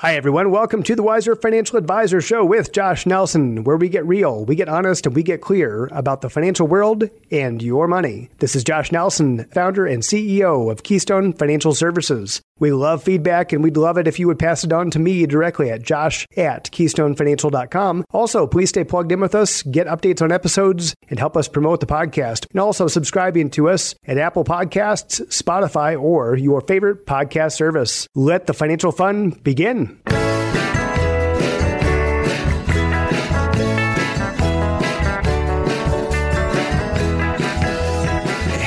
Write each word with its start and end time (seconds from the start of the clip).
Hi, 0.00 0.14
everyone. 0.14 0.52
Welcome 0.52 0.84
to 0.84 0.94
the 0.94 1.02
Wiser 1.02 1.34
Financial 1.34 1.76
Advisor 1.76 2.20
Show 2.20 2.44
with 2.44 2.70
Josh 2.70 3.04
Nelson, 3.04 3.64
where 3.64 3.76
we 3.76 3.88
get 3.88 4.06
real, 4.06 4.44
we 4.44 4.54
get 4.54 4.68
honest, 4.68 5.06
and 5.06 5.16
we 5.16 5.24
get 5.24 5.40
clear 5.40 5.88
about 5.90 6.20
the 6.20 6.30
financial 6.30 6.68
world 6.68 7.10
and 7.32 7.60
your 7.60 7.88
money. 7.88 8.30
This 8.38 8.54
is 8.54 8.62
Josh 8.62 8.92
Nelson, 8.92 9.46
founder 9.46 9.86
and 9.86 10.04
CEO 10.04 10.70
of 10.70 10.84
Keystone 10.84 11.32
Financial 11.32 11.74
Services. 11.74 12.40
We 12.58 12.72
love 12.72 13.02
feedback 13.02 13.52
and 13.52 13.62
we'd 13.62 13.76
love 13.76 13.98
it 13.98 14.08
if 14.08 14.18
you 14.18 14.26
would 14.26 14.38
pass 14.38 14.64
it 14.64 14.72
on 14.72 14.90
to 14.90 14.98
me 14.98 15.26
directly 15.26 15.70
at 15.70 15.82
josh 15.82 16.26
at 16.36 16.70
keystonefinancial.com. 16.70 18.04
Also, 18.10 18.46
please 18.46 18.70
stay 18.70 18.84
plugged 18.84 19.12
in 19.12 19.20
with 19.20 19.34
us, 19.34 19.62
get 19.62 19.86
updates 19.86 20.22
on 20.22 20.32
episodes, 20.32 20.94
and 21.08 21.18
help 21.18 21.36
us 21.36 21.48
promote 21.48 21.80
the 21.80 21.86
podcast. 21.86 22.46
And 22.50 22.60
also 22.60 22.88
subscribing 22.88 23.50
to 23.50 23.68
us 23.68 23.94
at 24.06 24.18
Apple 24.18 24.44
Podcasts, 24.44 25.20
Spotify, 25.28 26.00
or 26.00 26.36
your 26.36 26.60
favorite 26.60 27.06
podcast 27.06 27.52
service. 27.52 28.08
Let 28.14 28.46
the 28.46 28.54
financial 28.54 28.92
fun 28.92 29.30
begin. 29.30 30.00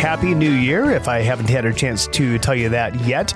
Happy 0.02 0.36
New 0.36 0.52
Year, 0.52 0.92
if 0.92 1.08
I 1.08 1.22
haven't 1.22 1.50
had 1.50 1.66
a 1.66 1.74
chance 1.74 2.08
to 2.08 2.38
tell 2.38 2.54
you 2.54 2.70
that 2.70 3.00
yet. 3.06 3.34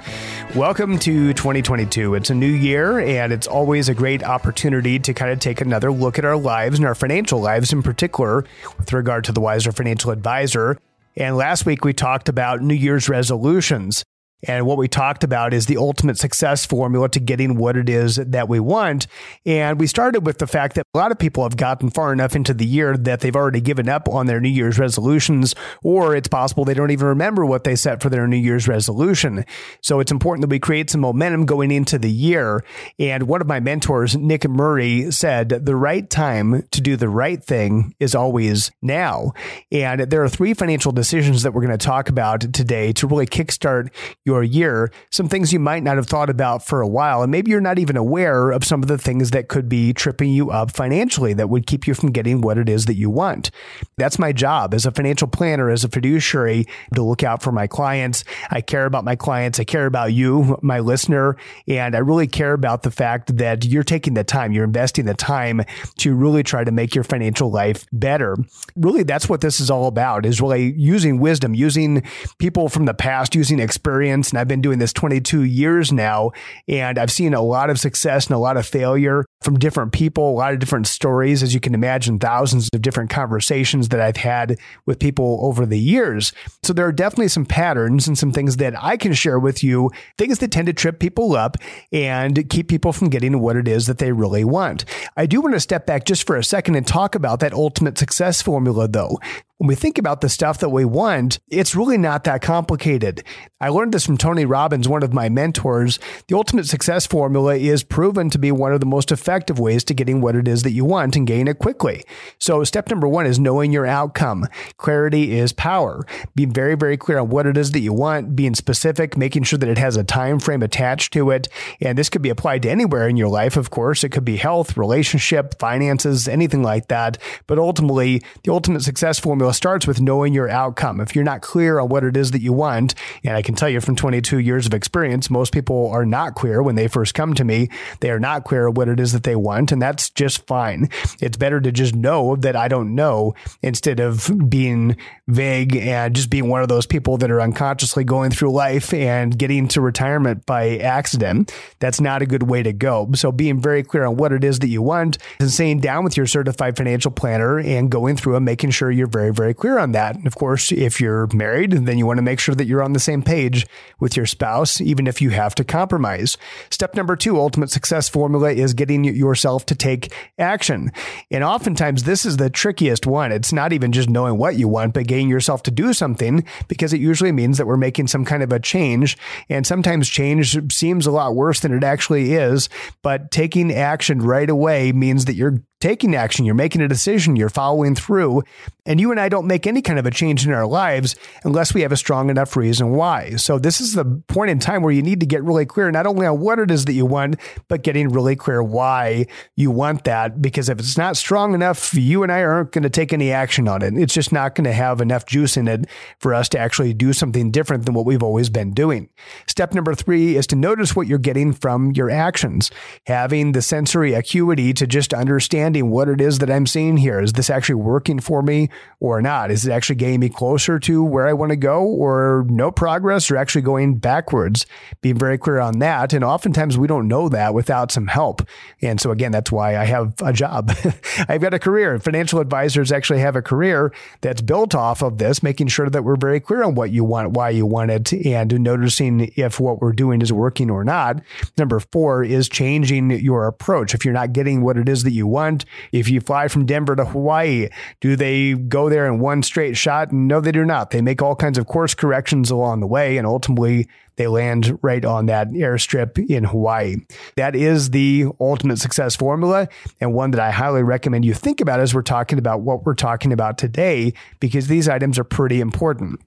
Welcome 0.56 1.00
to 1.00 1.34
2022. 1.34 2.16
It's 2.16 2.30
a 2.30 2.34
new 2.34 2.48
year, 2.48 2.98
and 2.98 3.34
it's 3.34 3.46
always 3.46 3.90
a 3.90 3.94
great 3.94 4.24
opportunity 4.24 4.98
to 5.00 5.14
kind 5.14 5.30
of 5.30 5.40
take 5.40 5.60
another 5.60 5.92
look 5.92 6.18
at 6.18 6.24
our 6.24 6.38
lives 6.38 6.78
and 6.78 6.88
our 6.88 6.96
financial 6.96 7.42
lives 7.42 7.74
in 7.74 7.84
particular 7.84 8.46
with 8.78 8.94
regard 8.94 9.26
to 9.26 9.34
the 9.34 9.42
Wiser 9.42 9.74
Financial 9.74 10.12
Advisor. 10.12 10.78
And 11.18 11.36
last 11.36 11.66
week 11.66 11.84
we 11.84 11.92
talked 11.92 12.30
about 12.30 12.62
New 12.62 12.74
Year's 12.74 13.10
resolutions. 13.10 14.06
And 14.48 14.66
what 14.66 14.78
we 14.78 14.88
talked 14.88 15.24
about 15.24 15.54
is 15.54 15.66
the 15.66 15.78
ultimate 15.78 16.18
success 16.18 16.66
formula 16.66 17.10
to 17.10 17.20
getting 17.20 17.56
what 17.56 17.78
it 17.78 17.90
is 17.90 18.18
that 18.18 18.50
we 18.50 18.60
want. 18.60 19.08
And 19.46 19.80
we 19.80 19.88
started 19.88 20.26
with 20.26 20.38
the 20.38 20.48
fact 20.48 20.76
that 20.76 20.86
a 20.94 20.98
lot 20.98 21.12
of 21.12 21.18
people 21.18 21.44
have 21.44 21.58
gotten 21.58 21.90
far 21.90 22.14
enough 22.14 22.36
into 22.36 22.54
the 22.54 22.66
year 22.66 22.96
that 22.98 23.22
they've 23.22 23.36
already 23.36 23.62
given 23.62 23.90
up 23.90 24.08
on 24.08 24.28
their 24.28 24.40
New 24.40 24.50
Year's 24.50 24.78
resolutions, 24.78 25.56
or 25.84 26.16
it's 26.16 26.28
possible 26.28 26.66
they 26.66 26.74
don't 26.74 26.92
even 26.92 27.08
remember 27.08 27.46
what 27.46 27.64
they 27.64 27.76
set 27.76 28.02
for 28.02 28.10
their 28.10 28.28
New 28.28 28.38
Year's 28.38 28.68
resolution. 28.68 29.46
So 29.82 30.00
it's 30.00 30.12
important 30.12 30.42
that 30.42 30.52
we 30.52 30.60
create 30.60 30.90
some 30.90 31.02
momentum 31.02 31.46
going 31.46 31.72
into 31.72 31.98
the 31.98 32.12
year. 32.12 32.64
And 33.00 33.24
one 33.24 33.42
of 33.42 33.48
my 33.48 33.60
mentors, 33.60 34.16
Nick 34.16 34.48
Murray, 34.48 35.12
said 35.12 35.50
the 35.50 35.76
right 35.76 36.10
time 36.10 36.64
to 36.72 36.82
do 36.82 36.96
the 36.96 37.10
right 37.10 37.44
thing 37.44 37.96
is 38.00 38.14
always 38.14 38.72
now. 38.82 39.34
And 39.72 40.02
there 40.02 40.24
are 40.24 40.30
three 40.30 40.54
financial 40.54 40.92
decisions 40.92 41.44
that 41.44 41.54
we're 41.54 41.66
going 41.66 41.78
to 41.78 41.86
talk 41.86 42.10
about 42.10 42.54
today 42.54 42.94
to 42.94 43.08
really 43.08 43.26
kickstart 43.26 43.90
your 44.26 44.44
year, 44.44 44.92
some 45.12 45.30
things 45.30 45.54
you 45.54 45.60
might 45.60 45.84
not 45.84 45.98
have 45.98 46.08
thought 46.08 46.32
about 46.32 46.66
for 46.66 46.82
a 46.82 46.88
while. 46.88 47.22
And 47.22 47.32
maybe 47.32 47.52
you're 47.52 47.62
not 47.62 47.78
even 47.78 47.96
aware 47.96 48.50
of 48.50 48.64
some 48.64 48.82
of 48.82 48.88
the 48.88 48.98
things 48.98 49.30
that 49.32 49.50
could 49.50 49.70
be 49.70 49.94
tripping 49.94 50.32
you 50.32 50.50
up 50.50 50.72
financially 50.72 51.34
that 51.34 51.48
would 51.48 51.68
keep 51.68 51.86
you 51.86 51.94
from 51.94 52.12
getting 52.12 52.42
what 52.42 52.58
it 52.58 52.68
is 52.68 52.86
that 52.86 52.96
you 52.96 53.12
want. 53.12 53.52
That's 53.98 54.18
my 54.18 54.32
job 54.32 54.74
as 54.74 54.88
a 54.88 54.92
financial 54.92 55.28
planner, 55.28 55.70
as 55.70 55.84
a 55.84 55.90
fiduciary 55.90 56.66
to 56.96 57.04
look 57.04 57.22
out 57.22 57.44
for 57.44 57.52
my 57.52 57.68
clients. 57.68 58.24
I 58.50 58.62
care 58.62 58.86
about 58.86 59.06
my 59.06 59.16
clients. 59.16 59.60
I 59.60 59.64
care 59.64 59.86
about 59.86 60.12
you, 60.12 60.58
my 60.64 60.80
listener. 60.80 61.38
And 61.68 61.96
I 61.96 62.00
really 62.00 62.28
care 62.28 62.54
about 62.54 62.82
the 62.82 62.92
fact 62.92 63.38
that 63.38 63.64
you're 63.64 63.84
taking 63.84 64.16
the 64.16 64.24
time, 64.24 64.52
you're 64.52 64.64
investing 64.64 65.06
the 65.06 65.14
time 65.14 65.62
to 65.98 66.16
really 66.16 66.42
try 66.42 66.64
to 66.64 66.72
make 66.72 66.96
your 66.96 67.04
financial 67.04 67.52
life 67.52 67.86
better. 67.94 68.36
Really, 68.76 69.04
that's 69.04 69.30
what 69.30 69.42
this 69.42 69.60
is 69.60 69.70
all 69.70 69.86
about 69.86 70.26
is 70.26 70.42
really 70.42 70.74
using 70.74 71.20
wisdom, 71.20 71.54
using 71.54 72.02
people 72.40 72.70
from 72.70 72.86
the 72.86 72.96
past, 72.96 73.36
using 73.36 73.60
experience 73.60 74.15
and 74.16 74.40
I've 74.40 74.48
been 74.48 74.62
doing 74.62 74.80
this 74.80 74.94
22 74.94 75.44
years 75.44 75.92
now 75.92 76.32
and 76.68 76.98
I've 76.98 77.12
seen 77.12 77.34
a 77.34 77.42
lot 77.42 77.70
of 77.70 77.80
success 77.80 78.28
and 78.28 78.36
a 78.36 78.40
lot 78.40 78.58
of 78.58 78.66
failure 78.66 79.26
from 79.42 79.60
different 79.60 79.92
people, 79.92 80.30
a 80.30 80.32
lot 80.32 80.54
of 80.54 80.60
different 80.60 80.88
stories, 80.88 81.44
as 81.44 81.54
you 81.54 81.60
can 81.60 81.74
imagine, 81.74 82.18
thousands 82.18 82.70
of 82.74 82.82
different 82.82 83.10
conversations 83.10 83.90
that 83.90 84.00
I've 84.00 84.18
had 84.18 84.58
with 84.86 85.00
people 85.00 85.40
over 85.42 85.66
the 85.66 85.80
years. 85.80 86.34
So 86.64 86.74
there 86.74 86.88
are 86.88 86.92
definitely 86.92 87.28
some 87.28 87.46
patterns 87.46 88.08
and 88.08 88.18
some 88.18 88.32
things 88.32 88.58
that 88.58 88.74
I 88.82 88.98
can 88.98 89.14
share 89.14 89.40
with 89.40 89.64
you, 89.64 89.92
things 90.18 90.40
that 90.40 90.52
tend 90.52 90.68
to 90.68 90.74
trip 90.74 91.00
people 91.00 91.36
up 91.36 91.58
and 91.92 92.50
keep 92.50 92.68
people 92.68 92.94
from 92.94 93.10
getting 93.10 93.40
what 93.40 93.56
it 93.56 93.68
is 93.68 93.86
that 93.88 94.00
they 94.00 94.12
really 94.12 94.44
want. 94.44 94.86
I 95.18 95.26
do 95.26 95.42
want 95.42 95.54
to 95.54 95.60
step 95.60 95.86
back 95.86 96.06
just 96.06 96.26
for 96.26 96.36
a 96.38 96.44
second 96.44 96.76
and 96.76 96.88
talk 96.88 97.16
about 97.16 97.40
that 97.42 97.54
ultimate 97.54 97.98
success 97.98 98.42
formula, 98.42 98.88
though 98.88 99.20
when 99.58 99.70
we 99.70 99.76
think 99.76 99.98
about 99.98 100.20
the 100.20 100.28
stuff 100.28 100.60
that 100.60 100.70
we 100.70 100.84
want, 100.84 101.40
it's 101.48 101.76
really 101.76 101.98
not 101.98 102.26
that 102.26 102.42
complicated. 102.42 103.24
I 103.62 103.70
learned 103.70 103.94
this 103.94 104.06
from 104.06 104.18
Tony 104.18 104.44
Robbins, 104.44 104.90
one 104.90 105.02
of 105.02 105.14
my 105.14 105.30
mentors. 105.30 105.98
The 106.28 106.36
ultimate 106.36 106.66
success 106.66 107.08
formula 107.08 107.56
is 107.56 107.82
proven 107.82 108.30
to 108.32 108.38
be 108.38 108.52
one 108.52 108.74
of 108.74 108.82
the 108.82 108.86
most 108.86 109.14
effective 109.14 109.58
ways 109.58 109.86
to 109.86 109.94
getting 109.94 110.20
what 110.20 110.36
it 110.36 110.50
is 110.50 110.64
that 110.64 110.72
you 110.72 110.84
want 110.84 111.16
and 111.16 111.26
gain 111.26 111.48
it 111.48 111.60
quickly. 111.60 112.04
So, 112.38 112.66
step 112.66 112.90
number 112.90 113.08
one 113.08 113.26
is 113.26 113.40
knowing 113.40 113.72
your 113.72 113.86
outcome. 113.86 114.46
Clarity 114.76 115.38
is 115.38 115.54
power. 115.54 116.06
Being 116.36 116.52
very, 116.52 116.76
very 116.76 116.98
clear 116.98 117.20
on 117.20 117.30
what 117.30 117.46
it 117.46 117.56
is 117.56 117.72
that 117.72 117.80
you 117.80 117.94
want, 117.94 118.36
being 118.36 118.56
specific, 118.56 119.16
making 119.16 119.44
sure 119.44 119.58
that 119.58 119.70
it 119.70 119.78
has 119.78 119.96
a 119.96 120.04
time 120.04 120.42
frame 120.42 120.64
attached 120.64 121.14
to 121.14 121.32
it. 121.32 121.48
And 121.80 121.98
this 121.98 122.10
could 122.10 122.22
be 122.22 122.30
applied 122.30 122.64
to 122.64 122.70
anywhere 122.70 123.08
in 123.08 123.16
your 123.16 123.30
life, 123.30 123.56
of 123.56 123.70
course. 123.70 124.04
It 124.04 124.10
could 124.10 124.26
be 124.26 124.36
health, 124.36 124.76
relationship, 124.76 125.58
finances, 125.60 126.28
anything 126.28 126.62
like 126.62 126.90
that. 126.90 127.18
But 127.48 127.58
ultimately, 127.58 128.22
the 128.44 128.52
ultimate 128.52 128.82
success 128.82 129.18
formula 129.18 129.45
formula 129.46 129.54
starts 129.54 129.86
with 129.86 130.02
knowing 130.02 130.34
your 130.34 130.50
outcome. 130.50 131.00
If 131.00 131.14
you're 131.14 131.24
not 131.24 131.42
clear 131.42 131.80
on 131.80 131.90
what 131.90 132.04
it 132.04 132.18
is 132.18 132.32
that 132.32 132.42
you 132.42 132.52
want, 132.52 132.96
and 133.24 133.38
I 133.38 133.44
can 133.44 133.54
tell 133.54 133.70
you 133.70 133.80
from 133.80 133.96
22 133.96 134.40
years 134.40 134.66
of 134.66 134.74
experience, 134.74 135.30
most 135.30 135.54
people 135.54 135.92
are 135.92 136.06
not 136.06 136.34
clear 136.34 136.64
when 136.64 136.74
they 136.74 136.88
first 136.88 137.14
come 137.14 137.36
to 137.36 137.44
me. 137.44 137.70
They 138.00 138.10
are 138.10 138.20
not 138.20 138.44
clear 138.44 138.72
what 138.72 138.88
it 138.88 139.00
is 139.00 139.12
that 139.12 139.22
they 139.22 139.36
want, 139.36 139.72
and 139.72 139.80
that's 139.80 140.10
just 140.10 140.48
fine. 140.48 140.90
It's 141.22 141.38
better 141.38 141.62
to 141.62 141.72
just 141.72 141.94
know 141.94 142.36
that 142.38 142.56
I 142.56 142.68
don't 142.68 142.96
know 142.96 143.36
instead 143.62 144.00
of 144.00 144.32
being 144.50 144.98
vague 145.28 145.76
and 145.76 146.16
just 146.16 146.32
being 146.32 146.50
one 146.50 146.64
of 146.64 146.68
those 146.68 146.88
people 146.88 147.18
that 147.18 147.30
are 147.30 147.42
unconsciously 147.42 148.04
going 148.04 148.32
through 148.32 148.52
life 148.52 148.94
and 148.94 149.38
getting 149.38 149.68
to 149.70 149.82
retirement 149.82 150.46
by 150.48 150.78
accident. 150.78 151.54
That's 151.80 152.02
not 152.02 152.24
a 152.24 152.26
good 152.26 152.44
way 152.44 152.64
to 152.64 152.74
go. 152.74 153.12
So 153.14 153.32
being 153.32 153.62
very 153.62 153.84
clear 153.84 154.06
on 154.06 154.18
what 154.18 154.32
it 154.32 154.44
is 154.44 154.60
that 154.60 154.70
you 154.70 154.82
want 154.82 155.20
and 155.40 155.52
sitting 155.52 155.80
down 155.80 156.04
with 156.04 156.18
your 156.18 156.26
certified 156.26 156.78
financial 156.78 157.12
planner 157.12 157.60
and 157.60 157.92
going 157.92 158.18
through 158.18 158.36
and 158.36 158.46
making 158.46 158.72
sure 158.72 158.90
you're 158.90 159.06
very, 159.06 159.32
very 159.36 159.54
clear 159.54 159.78
on 159.78 159.92
that. 159.92 160.16
And 160.16 160.26
of 160.26 160.36
course, 160.36 160.72
if 160.72 161.00
you're 161.00 161.28
married, 161.34 161.72
then 161.72 161.98
you 161.98 162.06
want 162.06 162.18
to 162.18 162.24
make 162.24 162.40
sure 162.40 162.56
that 162.56 162.66
you're 162.66 162.84
on 162.84 162.94
the 162.94 163.00
same 163.00 163.22
page 163.22 163.68
with 164.00 164.18
your 164.18 164.26
spouse, 164.26 164.82
even 164.82 165.08
if 165.08 165.22
you 165.22 165.30
have 165.30 165.54
to 165.56 165.64
compromise. 165.64 166.38
Step 166.70 166.96
number 166.96 167.16
two, 167.16 167.40
ultimate 167.40 167.70
success 167.70 168.10
formula 168.10 168.52
is 168.52 168.74
getting 168.74 169.04
yourself 169.04 169.66
to 169.68 169.76
take 169.76 170.14
action. 170.40 170.92
And 171.30 171.44
oftentimes, 171.44 172.04
this 172.04 172.26
is 172.26 172.38
the 172.38 172.50
trickiest 172.50 173.06
one. 173.06 173.32
It's 173.32 173.54
not 173.54 173.74
even 173.74 173.92
just 173.92 174.10
knowing 174.10 174.38
what 174.38 174.56
you 174.56 174.68
want, 174.68 174.94
but 174.94 175.08
getting 175.08 175.30
yourself 175.30 175.64
to 175.64 175.72
do 175.72 175.94
something 175.94 176.46
because 176.68 176.94
it 176.94 177.02
usually 177.02 177.32
means 177.32 177.58
that 177.58 177.68
we're 177.68 177.78
making 177.78 178.08
some 178.08 178.26
kind 178.26 178.44
of 178.44 178.52
a 178.52 178.60
change. 178.60 179.18
And 179.50 179.68
sometimes 179.68 180.10
change 180.10 180.58
seems 180.74 181.06
a 181.06 181.12
lot 181.12 181.36
worse 181.36 181.60
than 181.60 181.74
it 181.74 181.84
actually 181.84 182.34
is. 182.34 182.70
But 183.02 183.32
taking 183.32 183.74
action 183.74 184.22
right 184.22 184.50
away 184.50 184.92
means 184.92 185.26
that 185.26 185.36
you're 185.36 185.62
taking 185.86 186.16
action, 186.16 186.46
you're 186.46 186.56
making 186.56 186.82
a 186.82 186.88
decision, 186.88 187.36
you're 187.36 187.48
following 187.48 187.94
through. 187.94 188.42
And 188.88 189.00
you 189.00 189.12
and 189.12 189.20
I 189.20 189.30
don't 189.30 189.46
make 189.46 189.68
any 189.68 189.82
kind 189.82 189.98
of 190.00 190.06
a 190.06 190.12
change 190.12 190.46
in 190.46 190.52
our 190.54 190.66
lives 190.66 191.16
unless 191.44 191.74
we 191.74 191.82
have 191.82 191.92
a 191.92 191.98
strong 191.98 192.30
enough 192.30 192.56
reason 192.56 192.92
why. 192.92 193.32
So, 193.32 193.58
this 193.58 193.82
is 193.82 193.94
the 193.94 194.06
point 194.28 194.52
in 194.52 194.60
time 194.60 194.84
where 194.84 194.94
you 194.94 195.02
need 195.02 195.20
to 195.22 195.26
get 195.26 195.44
really 195.44 195.66
clear, 195.66 195.92
not 195.92 196.06
only 196.06 196.28
on 196.28 196.40
what 196.40 196.60
it 196.60 196.70
is 196.70 196.86
that 196.86 196.94
you 196.94 197.06
want, 197.06 197.40
but 197.68 197.82
getting 197.82 198.10
really 198.10 198.36
clear 198.36 198.62
why 198.62 199.26
you 199.56 199.72
want 199.72 200.04
that. 200.04 200.40
Because 200.40 200.70
if 200.70 200.80
it's 200.80 200.98
not 200.98 201.18
strong 201.18 201.56
enough, 201.56 201.96
you 201.96 202.22
and 202.22 202.32
I 202.32 202.44
aren't 202.44 202.72
going 202.72 202.84
to 202.84 202.92
take 202.92 203.12
any 203.12 203.32
action 203.32 203.68
on 203.68 203.82
it. 203.82 203.96
It's 203.96 204.14
just 204.14 204.32
not 204.32 204.54
going 204.54 204.66
to 204.66 204.74
have 204.74 205.02
enough 205.02 205.26
juice 205.26 205.58
in 205.58 205.68
it 205.68 205.86
for 206.20 206.36
us 206.36 206.48
to 206.50 206.60
actually 206.60 206.94
do 206.94 207.12
something 207.12 207.50
different 207.50 207.86
than 207.86 207.96
what 207.96 208.06
we've 208.06 208.24
always 208.24 208.50
been 208.50 208.72
doing. 208.72 209.10
Step 209.48 209.74
number 209.74 209.96
three 209.96 210.36
is 210.36 210.46
to 210.48 210.56
notice 210.56 210.96
what 210.96 211.08
you're 211.08 211.18
getting 211.18 211.54
from 211.54 211.92
your 211.94 212.12
actions, 212.12 212.70
having 213.08 213.54
the 213.54 213.64
sensory 213.64 214.14
acuity 214.14 214.74
to 214.74 214.86
just 214.86 215.12
understand 215.12 215.75
understanding 215.76 215.92
what 215.92 216.10
it 216.10 216.22
is 216.22 216.40
that 216.40 216.50
I'm 216.50 216.66
seeing 216.66 216.98
here. 216.98 217.20
Is 217.20 217.34
this 217.34 217.50
actually 217.50 217.76
working 217.76 218.20
for 218.20 218.42
me 218.42 218.70
or 219.00 219.22
not? 219.22 219.52
Is 219.52 219.66
it 219.66 219.72
actually 219.72 219.98
getting 219.98 220.20
me 220.20 220.30
closer 220.30 220.80
to 220.80 221.04
where 221.04 221.28
I 221.28 221.34
want 221.34 221.52
to 221.52 221.56
go 221.56 221.84
or 221.84 222.46
no 222.50 222.72
progress 222.72 223.30
or 223.30 223.38
actually 223.38 223.62
going 223.62 223.98
backwards? 223.98 224.66
Being 225.02 225.18
very 225.18 225.38
clear 225.38 225.60
on 225.60 225.80
that. 225.80 226.14
And 226.14 226.24
oftentimes 226.24 226.78
we 226.78 226.88
don't 226.88 227.08
know 227.08 227.30
that 227.30 227.54
without 227.54 227.92
some 227.92 228.08
help. 228.08 228.42
And 228.82 229.00
so 229.00 229.12
again, 229.12 229.32
that's 229.32 229.52
why 229.52 229.78
I 229.78 229.86
have 229.86 230.14
a 230.22 230.32
job. 230.32 230.72
I've 231.28 231.42
got 231.42 231.54
a 231.54 231.60
career. 231.60 232.00
Financial 232.00 232.40
advisors 232.40 232.92
actually 232.92 233.20
have 233.20 233.36
a 233.36 233.42
career 233.42 233.94
that's 234.22 234.42
built 234.42 234.76
off 234.76 235.02
of 235.02 235.18
this, 235.18 235.44
making 235.44 235.68
sure 235.68 235.90
that 235.90 236.04
we're 236.04 236.16
very 236.16 236.40
clear 236.40 236.64
on 236.64 236.76
what 236.76 236.92
you 236.92 237.04
want, 237.04 237.32
why 237.32 237.50
you 237.50 237.66
want 237.66 237.92
it, 237.92 238.14
and 238.26 238.60
noticing 238.62 239.32
if 239.36 239.60
what 239.60 239.82
we're 239.82 239.94
doing 239.94 240.22
is 240.22 240.32
working 240.32 240.70
or 240.70 240.84
not. 240.84 241.22
Number 241.58 241.80
four 241.80 242.24
is 242.24 242.48
changing 242.48 243.12
your 243.12 243.48
approach. 243.48 243.94
If 243.94 244.06
you're 244.06 244.14
not 244.14 244.34
getting 244.34 244.62
what 244.62 244.78
it 244.78 244.88
is 244.88 245.04
that 245.04 245.12
you 245.12 245.28
want, 245.28 245.65
if 245.92 246.10
you 246.10 246.22
fly 246.22 246.48
from 246.48 246.66
Denver 246.66 246.96
to 246.96 247.06
Hawaii, 247.06 247.70
do 248.02 248.16
they 248.16 248.54
go 248.54 248.90
there 248.90 249.06
in 249.06 249.20
one 249.20 249.44
straight 249.44 249.78
shot. 249.78 250.12
No, 250.12 250.40
they 250.42 250.52
do 250.52 250.66
not. 250.66 250.92
They 250.92 251.02
make 251.02 251.22
all 251.22 251.36
kinds 251.36 251.58
of 251.58 251.68
course 251.68 251.94
corrections 251.94 252.52
along 252.52 252.80
the 252.80 252.88
way, 252.88 253.18
and 253.18 253.28
ultimately 253.28 253.88
they 254.18 254.28
land 254.28 254.80
right 254.82 255.04
on 255.04 255.26
that 255.26 255.50
airstrip 255.50 256.18
in 256.30 256.46
Hawaii. 256.46 256.98
That 257.36 257.56
is 257.56 257.90
the 257.90 258.28
ultimate 258.40 258.80
success 258.80 259.16
formula, 259.16 259.68
and 260.00 260.14
one 260.14 260.32
that 260.32 260.40
I 260.40 260.52
highly 260.52 260.84
recommend 260.84 261.26
you 261.26 261.34
think 261.34 261.62
about 261.62 261.80
as 261.80 261.94
we're 261.94 262.02
talking 262.02 262.40
about 262.40 262.62
what 262.62 262.86
we're 262.86 262.94
talking 262.96 263.34
about 263.34 263.58
today, 263.58 264.14
because 264.40 264.68
these 264.68 264.88
items 264.88 265.20
are 265.20 265.24
pretty 265.24 265.60
important. 265.60 266.22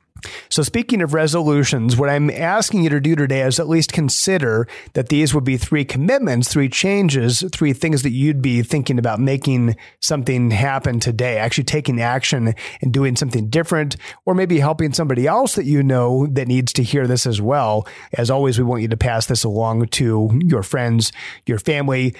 So, 0.48 0.62
speaking 0.62 1.02
of 1.02 1.14
resolutions, 1.14 1.96
what 1.96 2.08
I'm 2.08 2.30
asking 2.30 2.82
you 2.82 2.90
to 2.90 3.00
do 3.00 3.14
today 3.14 3.42
is 3.42 3.60
at 3.60 3.68
least 3.68 3.92
consider 3.92 4.66
that 4.94 5.08
these 5.08 5.34
would 5.34 5.44
be 5.44 5.56
three 5.56 5.84
commitments, 5.84 6.48
three 6.48 6.68
changes, 6.68 7.44
three 7.52 7.72
things 7.72 8.02
that 8.02 8.10
you'd 8.10 8.42
be 8.42 8.62
thinking 8.62 8.98
about 8.98 9.20
making 9.20 9.76
something 10.00 10.50
happen 10.50 11.00
today, 11.00 11.38
actually 11.38 11.64
taking 11.64 12.00
action 12.00 12.54
and 12.80 12.92
doing 12.92 13.16
something 13.16 13.48
different, 13.48 13.96
or 14.26 14.34
maybe 14.34 14.58
helping 14.58 14.92
somebody 14.92 15.26
else 15.26 15.54
that 15.54 15.64
you 15.64 15.82
know 15.82 16.26
that 16.26 16.48
needs 16.48 16.72
to 16.72 16.82
hear 16.82 17.06
this 17.06 17.26
as 17.26 17.40
well. 17.40 17.86
As 18.14 18.30
always, 18.30 18.58
we 18.58 18.64
want 18.64 18.82
you 18.82 18.88
to 18.88 18.96
pass 18.96 19.26
this 19.26 19.44
along 19.44 19.86
to 19.88 20.40
your 20.44 20.62
friends, 20.62 21.12
your 21.46 21.58
family, 21.58 22.14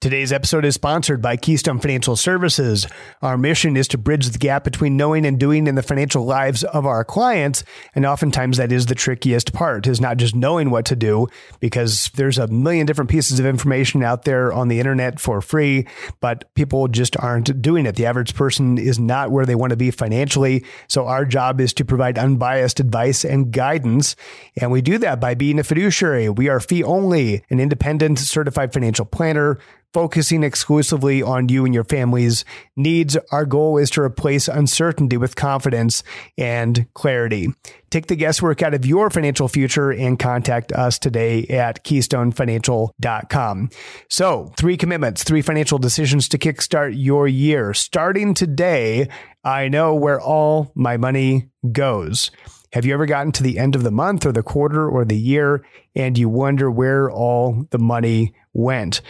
Today's 0.00 0.32
episode 0.32 0.64
is 0.64 0.76
sponsored 0.76 1.20
by 1.20 1.36
Keystone 1.36 1.80
Financial 1.80 2.14
Services. 2.14 2.86
Our 3.20 3.36
mission 3.36 3.76
is 3.76 3.88
to 3.88 3.98
bridge 3.98 4.28
the 4.28 4.38
gap 4.38 4.62
between 4.62 4.96
knowing 4.96 5.26
and 5.26 5.40
doing 5.40 5.66
in 5.66 5.74
the 5.74 5.82
financial 5.82 6.24
lives 6.24 6.62
of 6.62 6.86
our 6.86 7.02
clients. 7.02 7.64
And 7.96 8.06
oftentimes 8.06 8.58
that 8.58 8.70
is 8.70 8.86
the 8.86 8.94
trickiest 8.94 9.52
part 9.52 9.88
is 9.88 10.00
not 10.00 10.16
just 10.16 10.36
knowing 10.36 10.70
what 10.70 10.84
to 10.84 10.94
do 10.94 11.26
because 11.58 12.12
there's 12.14 12.38
a 12.38 12.46
million 12.46 12.86
different 12.86 13.10
pieces 13.10 13.40
of 13.40 13.46
information 13.46 14.04
out 14.04 14.22
there 14.22 14.52
on 14.52 14.68
the 14.68 14.78
internet 14.78 15.18
for 15.18 15.40
free, 15.40 15.84
but 16.20 16.54
people 16.54 16.86
just 16.86 17.16
aren't 17.16 17.60
doing 17.60 17.84
it. 17.84 17.96
The 17.96 18.06
average 18.06 18.36
person 18.36 18.78
is 18.78 19.00
not 19.00 19.32
where 19.32 19.46
they 19.46 19.56
want 19.56 19.70
to 19.70 19.76
be 19.76 19.90
financially. 19.90 20.64
So 20.86 21.08
our 21.08 21.24
job 21.24 21.60
is 21.60 21.72
to 21.72 21.84
provide 21.84 22.18
unbiased 22.18 22.78
advice 22.78 23.24
and 23.24 23.50
guidance. 23.50 24.14
And 24.60 24.70
we 24.70 24.80
do 24.80 24.98
that 24.98 25.20
by 25.20 25.34
being 25.34 25.58
a 25.58 25.64
fiduciary. 25.64 26.28
We 26.28 26.48
are 26.48 26.60
fee 26.60 26.84
only, 26.84 27.42
an 27.50 27.58
independent 27.58 28.20
certified 28.20 28.72
financial 28.72 29.04
planner 29.04 29.58
focusing 29.92 30.42
exclusively 30.42 31.22
on 31.22 31.48
you 31.48 31.64
and 31.64 31.74
your 31.74 31.84
family's 31.84 32.44
needs. 32.76 33.16
Our 33.32 33.46
goal 33.46 33.78
is 33.78 33.90
to 33.90 34.02
replace 34.02 34.48
uncertainty 34.48 35.16
with 35.16 35.36
confidence 35.36 36.02
and 36.36 36.86
clarity. 36.94 37.48
Take 37.90 38.06
the 38.06 38.16
guesswork 38.16 38.62
out 38.62 38.74
of 38.74 38.84
your 38.84 39.08
financial 39.08 39.48
future 39.48 39.90
and 39.90 40.18
contact 40.18 40.72
us 40.72 40.98
today 40.98 41.46
at 41.46 41.84
keystonefinancial.com. 41.84 43.70
So, 44.10 44.52
three 44.58 44.76
commitments, 44.76 45.24
three 45.24 45.42
financial 45.42 45.78
decisions 45.78 46.28
to 46.28 46.38
kickstart 46.38 46.92
your 46.94 47.26
year. 47.26 47.72
Starting 47.72 48.34
today, 48.34 49.08
I 49.42 49.68
know 49.68 49.94
where 49.94 50.20
all 50.20 50.70
my 50.74 50.98
money 50.98 51.48
goes. 51.72 52.30
Have 52.74 52.84
you 52.84 52.92
ever 52.92 53.06
gotten 53.06 53.32
to 53.32 53.42
the 53.42 53.58
end 53.58 53.74
of 53.74 53.82
the 53.82 53.90
month 53.90 54.26
or 54.26 54.32
the 54.32 54.42
quarter 54.42 54.86
or 54.86 55.06
the 55.06 55.16
year 55.16 55.64
and 55.94 56.18
you 56.18 56.28
wonder 56.28 56.70
where 56.70 57.10
all 57.10 57.66
the 57.70 57.78
money 57.78 58.34
went? 58.52 59.00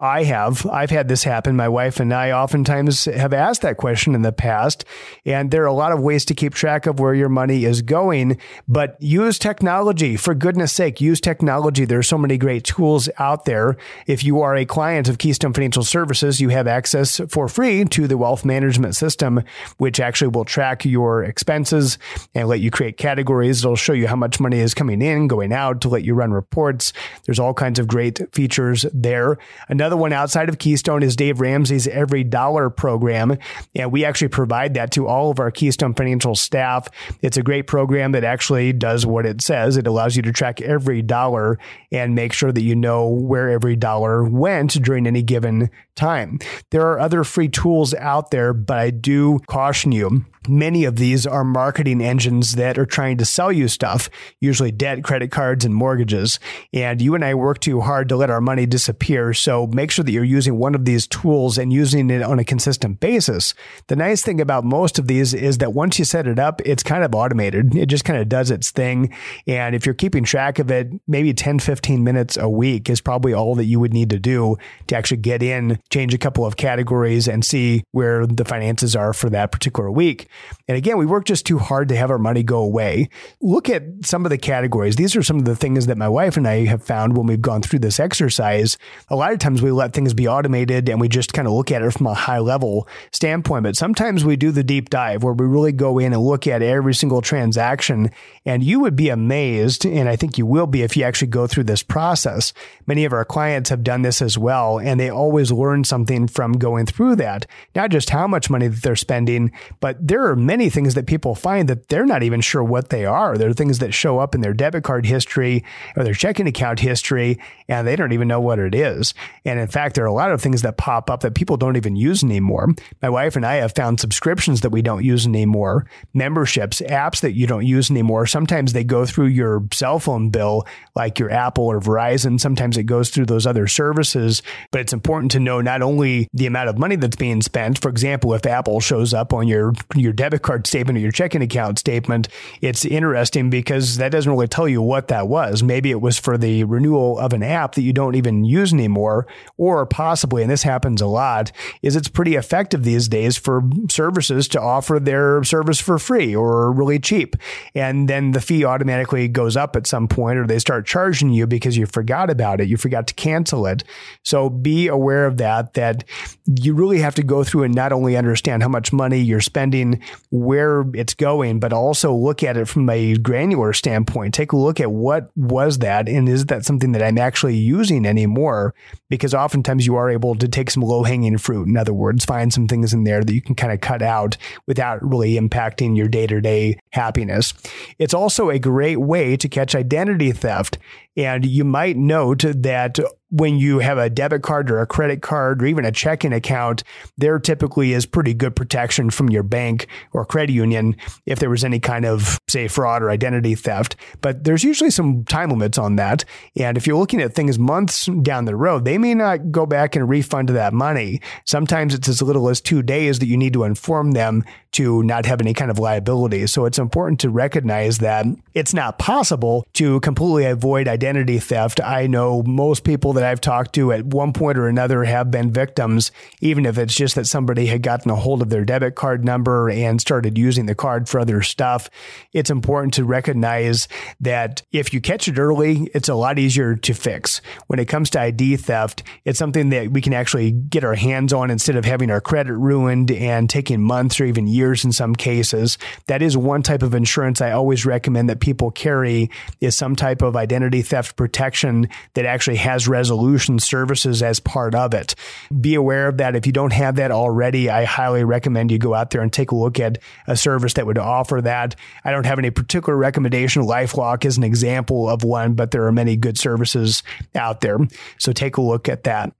I 0.00 0.22
have. 0.24 0.64
I've 0.66 0.88
had 0.88 1.08
this 1.08 1.24
happen. 1.24 1.56
My 1.56 1.68
wife 1.68 2.00
and 2.00 2.12
I 2.12 2.30
oftentimes 2.30 3.04
have 3.04 3.34
asked 3.34 3.60
that 3.60 3.76
question 3.76 4.14
in 4.14 4.22
the 4.22 4.32
past. 4.32 4.86
And 5.26 5.50
there 5.50 5.62
are 5.62 5.66
a 5.66 5.74
lot 5.74 5.92
of 5.92 6.00
ways 6.00 6.24
to 6.26 6.34
keep 6.34 6.54
track 6.54 6.86
of 6.86 6.98
where 6.98 7.14
your 7.14 7.28
money 7.28 7.66
is 7.66 7.82
going, 7.82 8.38
but 8.66 8.96
use 9.00 9.38
technology. 9.38 10.16
For 10.16 10.34
goodness 10.34 10.72
sake, 10.72 11.02
use 11.02 11.20
technology. 11.20 11.84
There 11.84 11.98
are 11.98 12.02
so 12.02 12.16
many 12.16 12.38
great 12.38 12.64
tools 12.64 13.10
out 13.18 13.44
there. 13.44 13.76
If 14.06 14.24
you 14.24 14.40
are 14.40 14.56
a 14.56 14.64
client 14.64 15.08
of 15.08 15.18
Keystone 15.18 15.52
Financial 15.52 15.84
Services, 15.84 16.40
you 16.40 16.48
have 16.48 16.66
access 16.66 17.20
for 17.28 17.46
free 17.48 17.84
to 17.84 18.08
the 18.08 18.16
wealth 18.16 18.44
management 18.44 18.96
system, 18.96 19.42
which 19.76 20.00
actually 20.00 20.28
will 20.28 20.46
track 20.46 20.86
your 20.86 21.24
expenses 21.24 21.98
and 22.34 22.48
let 22.48 22.60
you 22.60 22.70
create 22.70 22.96
categories. 22.96 23.62
It'll 23.62 23.76
show 23.76 23.92
you 23.92 24.06
how 24.06 24.16
much 24.16 24.40
money 24.40 24.60
is 24.60 24.72
coming 24.72 25.02
in, 25.02 25.28
going 25.28 25.52
out 25.52 25.82
to 25.82 25.90
let 25.90 26.04
you 26.04 26.14
run 26.14 26.32
reports. 26.32 26.94
There's 27.26 27.38
all 27.38 27.52
kinds 27.52 27.78
of 27.78 27.86
great 27.86 28.20
features 28.34 28.86
there. 28.94 29.36
Another 29.68 29.89
Another 29.90 30.02
one 30.02 30.12
outside 30.12 30.48
of 30.48 30.58
Keystone 30.58 31.02
is 31.02 31.16
Dave 31.16 31.40
Ramsey's 31.40 31.88
Every 31.88 32.22
Dollar 32.22 32.70
program. 32.70 33.36
And 33.74 33.90
we 33.90 34.04
actually 34.04 34.28
provide 34.28 34.74
that 34.74 34.92
to 34.92 35.08
all 35.08 35.32
of 35.32 35.40
our 35.40 35.50
Keystone 35.50 35.94
financial 35.94 36.36
staff. 36.36 36.86
It's 37.22 37.36
a 37.36 37.42
great 37.42 37.66
program 37.66 38.12
that 38.12 38.22
actually 38.22 38.72
does 38.72 39.04
what 39.04 39.26
it 39.26 39.42
says. 39.42 39.76
It 39.76 39.88
allows 39.88 40.14
you 40.14 40.22
to 40.22 40.32
track 40.32 40.60
every 40.60 41.02
dollar 41.02 41.58
and 41.90 42.14
make 42.14 42.32
sure 42.32 42.52
that 42.52 42.62
you 42.62 42.76
know 42.76 43.08
where 43.08 43.48
every 43.48 43.74
dollar 43.74 44.22
went 44.22 44.80
during 44.80 45.08
any 45.08 45.24
given 45.24 45.70
time. 46.00 46.38
There 46.70 46.86
are 46.88 46.98
other 46.98 47.24
free 47.24 47.48
tools 47.48 47.94
out 47.94 48.30
there, 48.30 48.54
but 48.54 48.78
I 48.78 48.90
do 48.90 49.38
caution 49.46 49.92
you 49.92 50.24
Many 50.48 50.84
of 50.84 50.96
these 50.96 51.26
are 51.26 51.44
marketing 51.44 52.00
engines 52.00 52.54
that 52.54 52.78
are 52.78 52.86
trying 52.86 53.18
to 53.18 53.26
sell 53.26 53.52
you 53.52 53.68
stuff, 53.68 54.08
usually 54.40 54.72
debt, 54.72 55.04
credit 55.04 55.30
cards, 55.30 55.66
and 55.66 55.74
mortgages. 55.74 56.40
And 56.72 57.02
you 57.02 57.14
and 57.14 57.22
I 57.22 57.34
work 57.34 57.60
too 57.60 57.82
hard 57.82 58.08
to 58.08 58.16
let 58.16 58.30
our 58.30 58.40
money 58.40 58.64
disappear. 58.64 59.34
So 59.34 59.66
make 59.66 59.90
sure 59.90 60.02
that 60.02 60.12
you're 60.12 60.24
using 60.24 60.56
one 60.56 60.74
of 60.74 60.86
these 60.86 61.06
tools 61.06 61.58
and 61.58 61.70
using 61.70 62.08
it 62.08 62.22
on 62.22 62.38
a 62.38 62.44
consistent 62.44 63.00
basis. 63.00 63.52
The 63.88 63.96
nice 63.96 64.22
thing 64.22 64.40
about 64.40 64.64
most 64.64 64.98
of 64.98 65.08
these 65.08 65.34
is 65.34 65.58
that 65.58 65.74
once 65.74 65.98
you 65.98 66.06
set 66.06 66.26
it 66.26 66.38
up, 66.38 66.62
it's 66.64 66.82
kind 66.82 67.04
of 67.04 67.14
automated. 67.14 67.76
It 67.76 67.86
just 67.86 68.06
kind 68.06 68.18
of 68.18 68.28
does 68.30 68.50
its 68.50 68.70
thing. 68.70 69.14
And 69.46 69.74
if 69.74 69.84
you're 69.84 69.94
keeping 69.94 70.24
track 70.24 70.58
of 70.58 70.70
it, 70.70 70.88
maybe 71.06 71.34
10, 71.34 71.58
15 71.58 72.02
minutes 72.02 72.38
a 72.38 72.48
week 72.48 72.88
is 72.88 73.02
probably 73.02 73.34
all 73.34 73.54
that 73.56 73.66
you 73.66 73.78
would 73.78 73.92
need 73.92 74.08
to 74.10 74.18
do 74.18 74.56
to 74.86 74.96
actually 74.96 75.18
get 75.18 75.42
in, 75.42 75.78
change 75.90 76.14
a 76.14 76.18
couple 76.18 76.46
of 76.46 76.56
categories 76.56 77.26
and 77.26 77.44
see 77.44 77.82
where 77.90 78.26
the 78.26 78.44
finances 78.44 78.94
are 78.94 79.12
for 79.12 79.28
that 79.30 79.50
particular 79.50 79.90
week. 79.90 80.28
And 80.68 80.76
again, 80.76 80.98
we 80.98 81.06
work 81.06 81.24
just 81.24 81.44
too 81.44 81.58
hard 81.58 81.88
to 81.88 81.96
have 81.96 82.10
our 82.10 82.18
money 82.18 82.42
go 82.42 82.58
away. 82.58 83.08
Look 83.40 83.68
at 83.68 83.82
some 84.04 84.24
of 84.24 84.30
the 84.30 84.38
categories. 84.38 84.96
These 84.96 85.16
are 85.16 85.22
some 85.22 85.38
of 85.38 85.44
the 85.44 85.56
things 85.56 85.86
that 85.86 85.98
my 85.98 86.08
wife 86.08 86.36
and 86.36 86.46
I 86.46 86.64
have 86.66 86.84
found 86.84 87.16
when 87.16 87.26
we've 87.26 87.42
gone 87.42 87.62
through 87.62 87.80
this 87.80 87.98
exercise. 87.98 88.78
A 89.08 89.16
lot 89.16 89.32
of 89.32 89.40
times 89.40 89.62
we 89.62 89.72
let 89.72 89.92
things 89.92 90.14
be 90.14 90.28
automated 90.28 90.88
and 90.88 91.00
we 91.00 91.08
just 91.08 91.32
kind 91.32 91.48
of 91.48 91.54
look 91.54 91.72
at 91.72 91.82
it 91.82 91.92
from 91.92 92.06
a 92.06 92.14
high 92.14 92.38
level 92.38 92.86
standpoint. 93.12 93.64
But 93.64 93.76
sometimes 93.76 94.24
we 94.24 94.36
do 94.36 94.52
the 94.52 94.62
deep 94.62 94.90
dive 94.90 95.24
where 95.24 95.32
we 95.32 95.46
really 95.46 95.72
go 95.72 95.98
in 95.98 96.12
and 96.12 96.22
look 96.22 96.46
at 96.46 96.62
every 96.62 96.94
single 96.94 97.20
transaction. 97.20 98.10
And 98.46 98.62
you 98.62 98.80
would 98.80 98.94
be 98.94 99.08
amazed, 99.08 99.84
and 99.84 100.08
I 100.08 100.16
think 100.16 100.38
you 100.38 100.46
will 100.46 100.66
be 100.66 100.82
if 100.82 100.96
you 100.96 101.04
actually 101.04 101.28
go 101.28 101.46
through 101.46 101.64
this 101.64 101.82
process. 101.82 102.52
Many 102.86 103.04
of 103.04 103.12
our 103.12 103.24
clients 103.24 103.70
have 103.70 103.82
done 103.82 104.02
this 104.02 104.22
as 104.22 104.38
well, 104.38 104.78
and 104.78 105.00
they 105.00 105.10
always 105.10 105.50
learn 105.50 105.69
something 105.84 106.28
from 106.28 106.52
going 106.52 106.86
through 106.86 107.16
that. 107.16 107.46
Not 107.74 107.90
just 107.90 108.10
how 108.10 108.26
much 108.26 108.48
money 108.48 108.68
that 108.68 108.82
they're 108.82 108.96
spending, 108.96 109.52
but 109.80 109.96
there 110.06 110.20
there 110.20 110.28
are 110.28 110.36
many 110.36 110.68
things 110.68 110.92
that 110.94 111.06
people 111.06 111.34
find 111.34 111.66
that 111.66 111.88
they're 111.88 112.04
not 112.04 112.22
even 112.22 112.42
sure 112.42 112.62
what 112.62 112.90
they 112.90 113.06
are. 113.06 113.38
There 113.38 113.48
are 113.48 113.54
things 113.54 113.78
that 113.78 113.94
show 113.94 114.18
up 114.18 114.34
in 114.34 114.42
their 114.42 114.52
debit 114.52 114.84
card 114.84 115.06
history 115.06 115.64
or 115.96 116.04
their 116.04 116.12
checking 116.12 116.46
account 116.46 116.78
history, 116.78 117.38
and 117.68 117.86
they 117.86 117.96
don't 117.96 118.12
even 118.12 118.28
know 118.28 118.40
what 118.40 118.58
it 118.58 118.74
is. 118.74 119.14
And 119.46 119.58
in 119.58 119.66
fact, 119.66 119.94
there 119.94 120.04
are 120.04 120.08
a 120.08 120.12
lot 120.12 120.30
of 120.30 120.42
things 120.42 120.60
that 120.60 120.76
pop 120.76 121.08
up 121.08 121.20
that 121.20 121.34
people 121.34 121.56
don't 121.56 121.78
even 121.78 121.96
use 121.96 122.22
anymore. 122.22 122.68
My 123.00 123.08
wife 123.08 123.34
and 123.34 123.46
I 123.46 123.54
have 123.54 123.74
found 123.74 123.98
subscriptions 123.98 124.60
that 124.60 124.68
we 124.68 124.82
don't 124.82 125.02
use 125.02 125.24
anymore, 125.24 125.86
memberships, 126.12 126.82
apps 126.82 127.22
that 127.22 127.32
you 127.32 127.46
don't 127.46 127.66
use 127.66 127.90
anymore. 127.90 128.26
Sometimes 128.26 128.74
they 128.74 128.84
go 128.84 129.06
through 129.06 129.28
your 129.28 129.62
cell 129.72 130.00
phone 130.00 130.28
bill, 130.28 130.66
like 130.94 131.18
your 131.18 131.30
Apple 131.30 131.64
or 131.64 131.80
Verizon. 131.80 132.38
Sometimes 132.38 132.76
it 132.76 132.84
goes 132.84 133.08
through 133.08 133.26
those 133.26 133.46
other 133.46 133.66
services. 133.66 134.42
But 134.70 134.82
it's 134.82 134.92
important 134.92 135.32
to 135.32 135.40
know 135.40 135.59
not 135.62 135.82
only 135.82 136.28
the 136.32 136.46
amount 136.46 136.68
of 136.68 136.78
money 136.78 136.96
that's 136.96 137.16
being 137.16 137.42
spent. 137.42 137.80
For 137.80 137.88
example, 137.88 138.34
if 138.34 138.46
Apple 138.46 138.80
shows 138.80 139.14
up 139.14 139.32
on 139.32 139.48
your 139.48 139.72
your 139.94 140.12
debit 140.12 140.42
card 140.42 140.66
statement 140.66 140.98
or 140.98 141.00
your 141.00 141.12
checking 141.12 141.42
account 141.42 141.78
statement, 141.78 142.28
it's 142.60 142.84
interesting 142.84 143.50
because 143.50 143.96
that 143.96 144.12
doesn't 144.12 144.30
really 144.30 144.48
tell 144.48 144.68
you 144.68 144.82
what 144.82 145.08
that 145.08 145.28
was. 145.28 145.62
Maybe 145.62 145.90
it 145.90 146.00
was 146.00 146.18
for 146.18 146.38
the 146.38 146.64
renewal 146.64 147.18
of 147.18 147.32
an 147.32 147.42
app 147.42 147.74
that 147.74 147.82
you 147.82 147.92
don't 147.92 148.14
even 148.14 148.44
use 148.44 148.72
anymore, 148.72 149.26
or 149.56 149.86
possibly, 149.86 150.42
and 150.42 150.50
this 150.50 150.62
happens 150.62 151.00
a 151.00 151.06
lot, 151.06 151.52
is 151.82 151.96
it's 151.96 152.08
pretty 152.08 152.36
effective 152.36 152.84
these 152.84 153.08
days 153.08 153.36
for 153.36 153.62
services 153.88 154.48
to 154.48 154.60
offer 154.60 154.98
their 154.98 155.42
service 155.44 155.80
for 155.80 155.98
free 155.98 156.34
or 156.34 156.72
really 156.72 156.98
cheap. 156.98 157.36
And 157.74 158.08
then 158.08 158.32
the 158.32 158.40
fee 158.40 158.64
automatically 158.64 159.28
goes 159.28 159.56
up 159.56 159.76
at 159.76 159.86
some 159.86 160.08
point 160.08 160.38
or 160.38 160.46
they 160.46 160.58
start 160.58 160.86
charging 160.86 161.30
you 161.30 161.46
because 161.46 161.76
you 161.76 161.86
forgot 161.86 162.30
about 162.30 162.60
it. 162.60 162.68
You 162.68 162.76
forgot 162.76 163.06
to 163.08 163.14
cancel 163.14 163.66
it. 163.66 163.84
So 164.24 164.48
be 164.48 164.88
aware 164.88 165.26
of 165.26 165.36
that, 165.38 165.49
that 165.74 166.04
you 166.46 166.74
really 166.74 166.98
have 166.98 167.14
to 167.14 167.22
go 167.22 167.44
through 167.44 167.64
and 167.64 167.74
not 167.74 167.92
only 167.92 168.16
understand 168.16 168.62
how 168.62 168.68
much 168.68 168.92
money 168.92 169.18
you're 169.18 169.40
spending 169.40 170.00
where 170.30 170.84
it's 170.94 171.14
going, 171.14 171.60
but 171.60 171.72
also 171.72 172.14
look 172.14 172.42
at 172.42 172.56
it 172.56 172.66
from 172.66 172.88
a 172.88 173.16
granular 173.16 173.72
standpoint. 173.72 174.34
Take 174.34 174.52
a 174.52 174.56
look 174.56 174.80
at 174.80 174.90
what 174.90 175.30
was 175.36 175.78
that 175.78 176.08
and 176.08 176.28
is 176.28 176.46
that 176.46 176.64
something 176.64 176.92
that 176.92 177.02
I'm 177.02 177.18
actually 177.18 177.56
using 177.56 178.06
anymore? 178.06 178.74
Because 179.08 179.34
oftentimes 179.34 179.86
you 179.86 179.96
are 179.96 180.10
able 180.10 180.34
to 180.36 180.48
take 180.48 180.70
some 180.70 180.82
low 180.82 181.02
hanging 181.02 181.38
fruit. 181.38 181.68
In 181.68 181.76
other 181.76 181.94
words, 181.94 182.24
find 182.24 182.52
some 182.52 182.68
things 182.68 182.92
in 182.92 183.04
there 183.04 183.22
that 183.22 183.32
you 183.32 183.42
can 183.42 183.54
kind 183.54 183.72
of 183.72 183.80
cut 183.80 184.02
out 184.02 184.36
without 184.66 185.02
really 185.02 185.34
impacting 185.34 185.96
your 185.96 186.08
day 186.08 186.26
to 186.26 186.40
day 186.40 186.78
happiness. 186.92 187.54
It's 187.98 188.14
also 188.14 188.50
a 188.50 188.58
great 188.58 189.00
way 189.00 189.36
to 189.36 189.48
catch 189.48 189.74
identity 189.74 190.32
theft. 190.32 190.78
And 191.16 191.44
you 191.44 191.64
might 191.64 191.96
note 191.96 192.44
that 192.46 192.98
when 193.30 193.58
you 193.58 193.78
have 193.78 193.96
a 193.96 194.10
debit 194.10 194.42
card 194.42 194.70
or 194.70 194.80
a 194.80 194.86
credit 194.86 195.22
card 195.22 195.62
or 195.62 195.66
even 195.66 195.84
a 195.84 195.92
checking 195.92 196.32
account, 196.32 196.82
there 197.16 197.38
typically 197.38 197.92
is 197.92 198.04
pretty 198.04 198.34
good 198.34 198.56
protection 198.56 199.08
from 199.08 199.30
your 199.30 199.44
bank 199.44 199.86
or 200.12 200.24
credit 200.24 200.52
union 200.52 200.96
if 201.26 201.38
there 201.38 201.50
was 201.50 201.64
any 201.64 201.78
kind 201.78 202.04
of, 202.04 202.38
say, 202.48 202.66
fraud 202.66 203.02
or 203.02 203.10
identity 203.10 203.54
theft. 203.54 203.94
But 204.20 204.44
there's 204.44 204.64
usually 204.64 204.90
some 204.90 205.24
time 205.24 205.50
limits 205.50 205.78
on 205.78 205.96
that. 205.96 206.24
And 206.56 206.76
if 206.76 206.86
you're 206.86 206.98
looking 206.98 207.20
at 207.20 207.34
things 207.34 207.58
months 207.58 208.06
down 208.22 208.46
the 208.46 208.56
road, 208.56 208.84
they 208.84 208.98
may 208.98 209.14
not 209.14 209.52
go 209.52 209.64
back 209.64 209.94
and 209.94 210.08
refund 210.08 210.48
that 210.48 210.72
money. 210.72 211.20
Sometimes 211.44 211.94
it's 211.94 212.08
as 212.08 212.20
little 212.20 212.48
as 212.48 212.60
two 212.60 212.82
days 212.82 213.20
that 213.20 213.26
you 213.26 213.36
need 213.36 213.52
to 213.52 213.64
inform 213.64 214.12
them 214.12 214.44
to 214.72 215.02
not 215.02 215.26
have 215.26 215.40
any 215.40 215.52
kind 215.52 215.70
of 215.70 215.78
liability. 215.78 216.46
So 216.46 216.64
it's 216.64 216.78
important 216.78 217.20
to 217.20 217.30
recognize 217.30 217.98
that 217.98 218.26
it's 218.54 218.72
not 218.72 218.98
possible 218.98 219.66
to 219.74 220.00
completely 220.00 220.44
avoid 220.44 220.86
identity 220.86 221.38
theft. 221.38 221.80
I 221.80 222.06
know 222.06 222.42
most 222.44 222.84
people 222.84 223.12
that 223.14 223.24
I've 223.24 223.40
talked 223.40 223.74
to 223.74 223.92
at 223.92 224.06
one 224.06 224.32
point 224.32 224.58
or 224.58 224.68
another 224.68 225.04
have 225.04 225.30
been 225.30 225.50
victims, 225.50 226.12
even 226.40 226.66
if 226.66 226.78
it's 226.78 226.94
just 226.94 227.16
that 227.16 227.26
somebody 227.26 227.66
had 227.66 227.82
gotten 227.82 228.10
a 228.10 228.16
hold 228.16 228.42
of 228.42 228.50
their 228.50 228.64
debit 228.64 228.94
card 228.94 229.24
number 229.24 229.68
and 229.68 230.00
started 230.00 230.38
using 230.38 230.66
the 230.66 230.74
card 230.74 231.08
for 231.08 231.18
other 231.20 231.42
stuff. 231.42 231.90
It's 232.32 232.50
important 232.50 232.94
to 232.94 233.04
recognize 233.04 233.88
that 234.20 234.62
if 234.70 234.94
you 234.94 235.00
catch 235.00 235.26
it 235.26 235.38
early, 235.38 235.90
it's 235.94 236.08
a 236.08 236.14
lot 236.14 236.38
easier 236.38 236.76
to 236.76 236.94
fix. 236.94 237.40
When 237.66 237.78
it 237.78 237.86
comes 237.86 238.10
to 238.10 238.20
ID 238.20 238.56
theft, 238.56 239.02
it's 239.24 239.38
something 239.38 239.70
that 239.70 239.90
we 239.90 240.00
can 240.00 240.14
actually 240.14 240.52
get 240.52 240.84
our 240.84 240.94
hands 240.94 241.32
on 241.32 241.50
instead 241.50 241.76
of 241.76 241.84
having 241.84 242.10
our 242.10 242.20
credit 242.20 242.54
ruined 242.54 243.10
and 243.10 243.50
taking 243.50 243.80
months 243.80 244.20
or 244.20 244.24
even 244.24 244.46
years 244.46 244.59
years 244.60 244.84
in 244.84 244.92
some 244.92 245.14
cases. 245.14 245.78
That 246.06 246.22
is 246.22 246.36
one 246.36 246.62
type 246.62 246.82
of 246.82 246.94
insurance 246.94 247.40
I 247.40 247.52
always 247.52 247.86
recommend 247.86 248.28
that 248.28 248.40
people 248.40 248.70
carry 248.70 249.30
is 249.60 249.74
some 249.74 249.96
type 249.96 250.22
of 250.22 250.36
identity 250.36 250.82
theft 250.82 251.16
protection 251.16 251.88
that 252.14 252.26
actually 252.26 252.56
has 252.56 252.86
resolution 252.86 253.58
services 253.58 254.22
as 254.22 254.38
part 254.38 254.74
of 254.74 254.94
it. 254.94 255.14
Be 255.60 255.74
aware 255.74 256.08
of 256.08 256.18
that. 256.18 256.36
If 256.36 256.46
you 256.46 256.52
don't 256.52 256.72
have 256.72 256.96
that 256.96 257.10
already, 257.10 257.70
I 257.70 257.84
highly 257.84 258.22
recommend 258.22 258.70
you 258.70 258.78
go 258.78 258.94
out 258.94 259.10
there 259.10 259.22
and 259.22 259.32
take 259.32 259.50
a 259.50 259.56
look 259.56 259.80
at 259.80 259.98
a 260.26 260.36
service 260.36 260.74
that 260.74 260.86
would 260.86 260.98
offer 260.98 261.40
that. 261.40 261.74
I 262.04 262.10
don't 262.10 262.26
have 262.26 262.38
any 262.38 262.50
particular 262.50 262.96
recommendation. 262.96 263.62
LifeLock 263.62 264.24
is 264.24 264.36
an 264.36 264.44
example 264.44 265.08
of 265.08 265.24
one, 265.24 265.54
but 265.54 265.70
there 265.70 265.86
are 265.86 265.92
many 265.92 266.16
good 266.16 266.38
services 266.38 267.02
out 267.34 267.60
there. 267.60 267.78
So 268.18 268.32
take 268.32 268.58
a 268.58 268.62
look 268.62 268.88
at 268.88 269.04
that. 269.04 269.32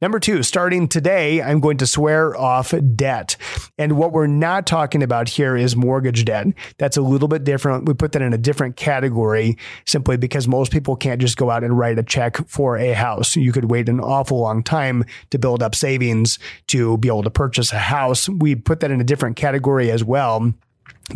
Number 0.00 0.20
two, 0.20 0.42
starting 0.42 0.88
today, 0.88 1.42
I'm 1.42 1.60
going 1.60 1.78
to 1.78 1.86
swear 1.86 2.36
off 2.36 2.74
debt. 2.94 3.36
And 3.78 3.96
what 3.96 4.12
we're 4.12 4.26
not 4.26 4.66
talking 4.66 5.02
about 5.02 5.28
here 5.28 5.56
is 5.56 5.74
mortgage 5.74 6.24
debt. 6.24 6.46
That's 6.78 6.96
a 6.96 7.02
little 7.02 7.28
bit 7.28 7.44
different. 7.44 7.86
We 7.86 7.94
put 7.94 8.12
that 8.12 8.22
in 8.22 8.32
a 8.32 8.38
different 8.38 8.76
category 8.76 9.56
simply 9.84 10.16
because 10.16 10.46
most 10.46 10.70
people 10.70 10.96
can't 10.96 11.20
just 11.20 11.36
go 11.36 11.50
out 11.50 11.64
and 11.64 11.76
write 11.76 11.98
a 11.98 12.02
check 12.02 12.36
for 12.48 12.76
a 12.76 12.92
house. 12.92 13.36
You 13.36 13.52
could 13.52 13.70
wait 13.70 13.88
an 13.88 14.00
awful 14.00 14.40
long 14.40 14.62
time 14.62 15.04
to 15.30 15.38
build 15.38 15.62
up 15.62 15.74
savings 15.74 16.38
to 16.68 16.98
be 16.98 17.08
able 17.08 17.22
to 17.24 17.30
purchase 17.30 17.72
a 17.72 17.78
house. 17.78 18.28
We 18.28 18.54
put 18.54 18.80
that 18.80 18.90
in 18.90 19.00
a 19.00 19.04
different 19.04 19.36
category 19.36 19.90
as 19.90 20.04
well 20.04 20.54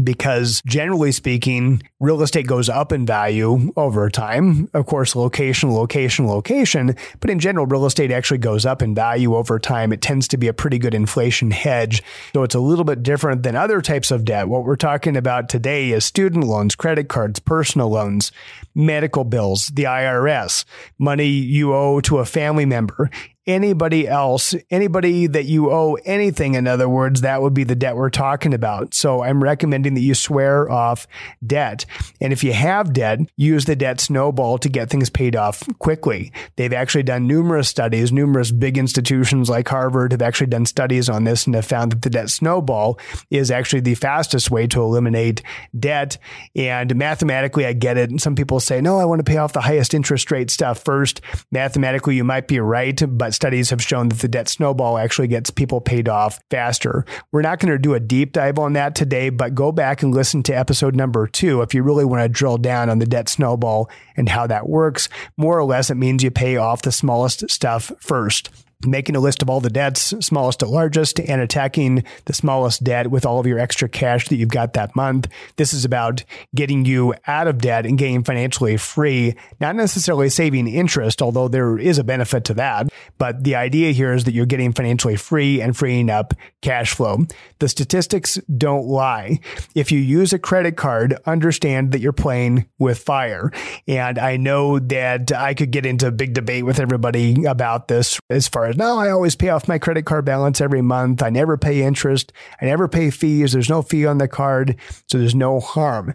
because 0.03 0.63
generally 0.67 1.11
speaking, 1.13 1.83
real 1.99 2.23
estate 2.23 2.47
goes 2.47 2.69
up 2.69 2.93
in 2.93 3.05
value 3.05 3.73
over 3.77 4.09
time. 4.09 4.69
Of 4.73 4.87
course, 4.87 5.17
location, 5.17 5.73
location, 5.73 6.27
location, 6.27 6.95
but 7.19 7.31
in 7.31 7.41
general, 7.41 7.67
real 7.67 7.87
estate 7.87 8.13
actually 8.13 8.39
goes 8.39 8.65
up 8.65 8.83
in 8.83 8.95
value 8.95 9.35
over 9.35 9.59
time. 9.59 9.93
It 9.93 10.01
tends 10.01 10.29
to 10.29 10.37
be 10.37 10.49
a 10.49 10.53
pretty 10.53 10.79
good 10.79 10.95
inflation 10.95 11.51
hedge. 11.51 12.03
So 12.33 12.43
it's 12.45 12.55
a 12.55 12.61
little 12.61 12.85
bit 12.85 13.03
different 13.03 13.43
than 13.43 13.57
other 13.57 13.83
types 13.83 14.11
of 14.11 14.25
debt. 14.25 14.49
What 14.49 14.65
we're 14.65 14.77
talking 14.77 15.17
about 15.17 15.49
today 15.49 15.91
is 15.91 16.05
student 16.05 16.45
loans, 16.45 16.77
credit 16.77 17.09
cards, 17.09 17.41
personal 17.41 17.89
loans, 17.89 18.31
medical 18.75 19.25
bills, 19.25 19.67
the 19.69 19.85
IRS, 19.85 20.65
money 20.99 21.27
you 21.27 21.75
owe 21.75 22.01
to 22.03 22.19
a 22.19 22.25
family 22.25 22.65
member 22.65 23.11
anybody 23.47 24.07
else, 24.07 24.55
anybody 24.71 25.27
that 25.27 25.45
you 25.45 25.71
owe 25.71 25.95
anything, 26.05 26.55
in 26.55 26.67
other 26.67 26.89
words, 26.89 27.23
that 27.23 27.43
would 27.43 27.55
be 27.55 27.65
the 27.65 27.75
debt 27.75 27.97
we're 27.97 28.11
talking 28.11 28.55
about. 28.55 28.95
So 28.95 29.23
I'm 29.23 29.43
recommending 29.43 29.95
that 29.95 30.01
you 30.01 30.15
swear 30.15 30.71
off 30.71 31.07
debt. 31.45 31.87
And 32.21 32.33
if 32.33 32.45
you 32.45 32.53
have 32.53 32.93
debt, 32.93 33.21
use 33.37 33.65
the 33.65 33.77
debt 33.77 34.01
snowball 34.01 34.59
to 34.59 34.69
get 34.69 34.91
things 34.91 35.11
paid 35.11 35.37
off 35.37 35.63
quickly. 35.79 36.33
They've 36.57 36.73
actually 36.73 37.03
done 37.05 37.27
numerous 37.27 37.69
studies, 37.69 38.13
numerous 38.13 38.51
big 38.51 38.77
institutions 38.77 39.49
like 39.49 39.69
Harvard 39.69 40.13
have 40.13 40.23
actually 40.23 40.49
done 40.49 40.67
studies 40.67 41.09
on 41.09 41.25
this 41.25 41.47
and 41.47 41.55
have 41.55 41.67
found 41.67 41.93
that 41.93 42.03
the 42.03 42.11
debt 42.11 42.31
snowball 42.31 42.99
is 43.31 43.51
actually 43.51 43.81
the 43.81 43.95
fastest 43.95 44.51
way 44.51 44.67
to 44.67 44.83
eliminate 44.83 45.43
debt. 45.79 46.19
And 46.55 46.95
mathematically, 46.95 47.67
I 47.67 47.73
get 47.73 47.97
it. 47.97 48.11
And 48.11 48.21
some 48.21 48.37
people 48.37 48.61
say, 48.61 48.81
no, 48.81 48.99
I 48.99 49.05
want 49.07 49.21
to 49.21 49.31
pay 49.31 49.39
off 49.39 49.53
the 49.53 49.61
highest 49.61 49.95
interest 49.95 50.31
rate 50.31 50.51
stuff 50.51 50.85
first. 50.85 51.21
Mathematically, 51.51 52.17
you 52.17 52.25
might 52.25 52.47
be 52.47 52.61
right, 52.61 53.01
but 53.09 53.30
studies 53.35 53.71
have 53.71 53.83
shown 53.83 54.09
that 54.09 54.21
the 54.21 54.29
debt 54.29 54.49
snowball 54.49 54.99
actually 54.99 55.29
gets 55.29 55.51
people 55.51 55.81
paid 55.81 56.09
off 56.09 56.41
faster. 56.51 57.05
We're 57.33 57.43
not 57.43 57.59
going 57.59 57.73
to 57.73 57.79
do 57.79 57.95
a 57.95 58.01
deep 58.01 58.33
dive 58.33 58.59
on 58.59 58.75
that 58.75 58.95
today, 58.95 59.31
but 59.31 59.55
go 59.55 59.73
back 59.73 60.03
and 60.03 60.15
listen 60.15 60.43
to 60.45 60.53
episode 60.53 60.95
number 60.95 61.27
two 61.27 61.63
if 61.63 61.75
you 61.75 61.83
really 61.83 62.05
want 62.05 62.23
to 62.23 62.29
drill 62.29 62.59
down 62.59 62.91
on 62.91 62.99
the 62.99 63.07
debt 63.07 63.29
snowball 63.29 63.91
and 64.17 64.29
how 64.29 64.47
that 64.47 64.69
works. 64.69 65.09
More 65.37 65.59
or 65.59 65.65
less, 65.65 65.91
it 65.91 65.97
means 65.97 66.23
you 66.23 66.31
pay 66.31 66.57
off 66.57 66.83
the 66.83 66.93
smallest 66.93 67.51
stuff 67.51 67.93
first 68.01 68.51
making 68.87 69.17
a 69.17 69.21
list 69.21 69.43
of 69.43 69.51
all 69.51 69.61
the 69.61 69.71
debts, 69.71 70.15
smallest 70.21 70.61
to 70.61 70.67
largest, 70.67 71.21
and 71.21 71.41
attacking 71.41 72.05
the 72.25 72.33
smallest 72.33 72.83
debt 72.83 73.11
with 73.11 73.27
all 73.27 73.39
of 73.39 73.47
your 73.47 73.59
extra 73.59 73.89
cash 73.89 74.29
that 74.29 74.37
you've 74.37 74.49
got 74.49 74.73
that 74.73 74.97
month. 74.97 75.29
This 75.57 75.73
is 75.73 75.85
about 75.85 76.25
getting 76.55 76.85
you 76.85 77.15
out 77.27 77.47
of 77.47 77.59
debt 77.59 77.87
and 77.87 77.99
getting 77.99 78.25
financially 78.25 78.77
free, 78.77 79.35
not 79.61 79.77
necessarily 79.77 80.29
saving 80.29 80.67
interest, 80.67 81.21
although 81.21 81.49
there 81.49 81.79
is 81.79 81.99
a 81.99 82.05
benefit 82.05 82.45
to 82.45 82.55
that. 82.55 82.89
But 83.19 83.45
the 83.45 83.57
idea 83.57 83.93
here 83.93 84.13
is 84.13 84.25
that 84.25 84.33
you're 84.33 84.47
getting 84.47 84.73
financially 84.73 85.17
free 85.17 85.61
and 85.61 85.77
freeing 85.77 86.09
up 86.09 86.35
cash 86.63 86.95
flow. 86.95 87.27
The 87.59 87.69
statistics 87.69 88.37
don't 88.57 88.87
lie. 88.87 89.41
If 89.75 89.93
you 89.93 89.99
use 89.99 90.33
a 90.33 90.39
credit 90.39 90.77
card, 90.77 91.19
understand 91.27 91.93
that 91.93 92.01
you're 92.01 92.13
playing 92.13 92.67
with 92.79 92.99
fire. 92.99 93.53
And 93.87 94.19
I 94.19 94.37
know 94.37 94.79
that 94.79 95.33
I 95.33 95.55
could 95.55 95.71
get 95.71 95.85
into 95.85 96.07
a 96.07 96.13
big 96.13 96.33
debate 96.33 96.65
with 96.65 96.81
everybody 96.81 97.45
about 97.45 97.89
this 97.89 98.19
as 98.31 98.49
far 98.49 98.70
no, 98.77 98.99
I 98.99 99.11
always 99.11 99.37
pay 99.37 99.49
off 99.49 99.69
my 99.69 99.79
credit 99.79 100.05
card 100.05 100.25
balance 100.25 100.61
every 100.61 100.83
month. 100.83 101.23
I 101.23 101.31
never 101.31 101.57
pay 101.57 101.83
interest. 101.83 102.33
I 102.61 102.67
never 102.67 102.89
pay 102.89 103.11
fees. 103.11 103.53
There's 103.53 103.71
no 103.71 103.83
fee 103.83 104.07
on 104.07 104.19
the 104.19 104.29
card. 104.29 104.77
So 105.09 105.19
there's 105.19 105.35
no 105.35 105.61
harm 105.61 106.15